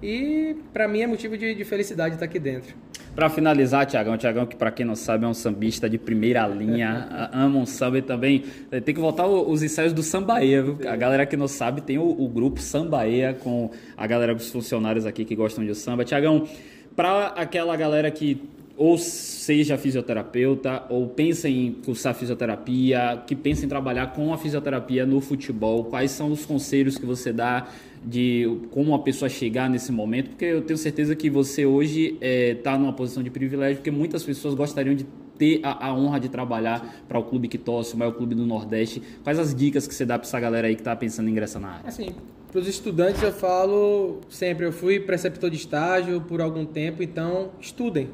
E 0.03 0.57
para 0.73 0.89
mim 0.89 1.01
é 1.01 1.07
motivo 1.07 1.37
de, 1.37 1.55
de 1.55 1.65
felicidade 1.65 2.15
estar 2.15 2.25
aqui 2.25 2.39
dentro. 2.39 2.75
Para 3.15 3.29
finalizar, 3.29 3.85
Tiagão, 3.87 4.17
Tiagão 4.17 4.47
que 4.47 4.55
para 4.55 4.71
quem 4.71 4.87
não 4.87 4.95
sabe 4.95 5.25
é 5.25 5.29
um 5.29 5.35
sambista 5.35 5.91
de 5.91 5.99
primeira 5.99 6.47
linha, 6.47 7.29
ama 7.33 7.59
um 7.59 7.67
samba 7.67 7.99
e 7.99 8.03
também 8.03 8.45
eh, 8.71 8.81
tem 8.81 8.95
que 8.95 9.01
voltar 9.01 9.27
os 9.27 9.63
ensaios 9.63 9.93
do 9.93 10.03
Sambaia, 10.03 10.63
viu? 10.63 10.79
A 10.89 10.95
galera 10.95 11.27
que 11.27 11.37
não 11.37 11.49
sabe 11.49 11.81
tem 11.81 11.99
o, 11.99 12.05
o 12.05 12.29
grupo 12.29 12.61
Sambaia 12.61 13.35
com 13.35 13.71
a 13.97 14.07
galera 14.07 14.35
dos 14.35 14.51
funcionários 14.51 15.05
aqui 15.07 15.25
que 15.25 15.35
gostam 15.35 15.65
de 15.67 15.75
samba. 15.75 16.05
Tiagão, 16.05 16.47
para 16.95 17.27
aquela 17.29 17.77
galera 17.77 18.11
que 18.11 18.49
ou 18.81 18.97
seja 18.97 19.77
fisioterapeuta, 19.77 20.85
ou 20.89 21.07
pensa 21.07 21.47
em 21.51 21.71
cursar 21.85 22.15
fisioterapia, 22.15 23.23
que 23.27 23.37
pensa 23.37 23.67
em 23.67 23.69
trabalhar 23.69 24.15
com 24.15 24.33
a 24.33 24.39
fisioterapia 24.39 25.05
no 25.05 25.21
futebol, 25.21 25.85
quais 25.85 26.13
são 26.13 26.33
os 26.33 26.47
conselhos 26.47 26.97
que 26.97 27.05
você 27.05 27.31
dá 27.31 27.69
de 28.03 28.59
como 28.71 28.93
uma 28.93 29.03
pessoa 29.03 29.29
chegar 29.29 29.69
nesse 29.69 29.93
momento? 29.93 30.31
Porque 30.31 30.47
eu 30.47 30.63
tenho 30.63 30.79
certeza 30.79 31.15
que 31.15 31.29
você 31.29 31.67
hoje 31.67 32.17
está 32.23 32.73
eh, 32.73 32.75
é, 32.75 32.79
numa 32.79 32.95
posição 32.95 33.23
de 33.23 33.29
privilégio, 33.29 33.77
porque 33.77 33.91
muitas 33.91 34.25
pessoas 34.25 34.55
gostariam 34.55 34.95
de 34.95 35.05
ter 35.37 35.61
a, 35.63 35.89
a 35.89 35.95
honra 35.95 36.19
de 36.19 36.31
trabalhar 36.31 37.05
para 37.07 37.19
o 37.19 37.25
clube 37.25 37.49
que 37.49 37.59
torce, 37.59 37.93
o 37.93 37.99
maior 37.99 38.13
clube 38.13 38.35
do 38.35 38.47
Nordeste. 38.47 39.03
Quais 39.23 39.39
as 39.39 39.55
dicas 39.55 39.87
que 39.87 39.95
você 39.95 40.07
dá 40.07 40.19
para 40.19 40.27
essa 40.27 40.41
galera 40.41 40.69
aí 40.69 40.75
que 40.75 40.81
está 40.81 40.97
pensando 40.97 41.29
em 41.29 41.33
ingressar 41.33 41.61
na 41.61 41.69
área? 41.69 41.87
Assim, 41.87 42.15
para 42.51 42.59
os 42.59 42.67
estudantes 42.67 43.23
eu 43.23 43.31
falo 43.31 44.21
sempre, 44.31 44.65
eu 44.65 44.73
fui 44.73 44.99
preceptor 44.99 45.51
de 45.51 45.57
estágio 45.57 46.23
por 46.23 46.41
algum 46.41 46.65
tempo, 46.65 47.03
então 47.03 47.51
estudem 47.61 48.09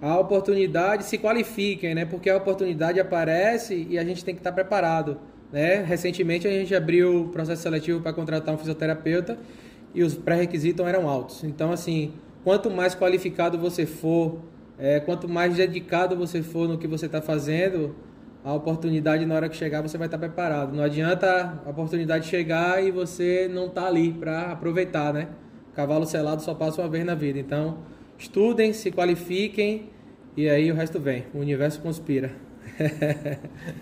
a 0.00 0.18
oportunidade, 0.18 1.04
se 1.04 1.18
qualifiquem, 1.18 1.94
né? 1.94 2.04
Porque 2.04 2.28
a 2.28 2.36
oportunidade 2.36 3.00
aparece 3.00 3.86
e 3.88 3.98
a 3.98 4.04
gente 4.04 4.24
tem 4.24 4.34
que 4.34 4.40
estar 4.40 4.52
preparado. 4.52 5.18
Né? 5.52 5.82
Recentemente 5.82 6.46
a 6.46 6.50
gente 6.50 6.74
abriu 6.74 7.22
o 7.22 7.28
processo 7.28 7.62
seletivo 7.62 8.00
para 8.00 8.12
contratar 8.12 8.54
um 8.54 8.58
fisioterapeuta 8.58 9.38
e 9.94 10.02
os 10.02 10.14
pré-requisitos 10.14 10.84
eram 10.86 11.08
altos. 11.08 11.44
Então, 11.44 11.72
assim, 11.72 12.12
quanto 12.44 12.70
mais 12.70 12.94
qualificado 12.94 13.58
você 13.58 13.86
for, 13.86 14.40
é, 14.78 15.00
quanto 15.00 15.28
mais 15.28 15.56
dedicado 15.56 16.16
você 16.16 16.42
for 16.42 16.68
no 16.68 16.76
que 16.76 16.86
você 16.86 17.06
está 17.06 17.22
fazendo, 17.22 17.94
a 18.44 18.52
oportunidade 18.52 19.24
na 19.24 19.34
hora 19.34 19.48
que 19.48 19.56
chegar 19.56 19.82
você 19.82 19.96
vai 19.96 20.06
estar 20.06 20.18
preparado. 20.18 20.74
Não 20.74 20.84
adianta 20.84 21.60
a 21.64 21.70
oportunidade 21.70 22.28
chegar 22.28 22.84
e 22.84 22.90
você 22.90 23.48
não 23.52 23.68
tá 23.68 23.86
ali 23.86 24.12
para 24.12 24.52
aproveitar, 24.52 25.12
né? 25.12 25.28
Cavalo 25.74 26.06
selado 26.06 26.42
só 26.42 26.54
passa 26.54 26.80
uma 26.80 26.88
vez 26.88 27.04
na 27.04 27.14
vida. 27.14 27.38
Então, 27.38 27.78
Estudem, 28.18 28.72
se 28.72 28.90
qualifiquem 28.90 29.90
e 30.36 30.48
aí 30.48 30.70
o 30.70 30.74
resto 30.74 31.00
vem. 31.00 31.24
O 31.34 31.38
universo 31.38 31.80
conspira. 31.80 32.32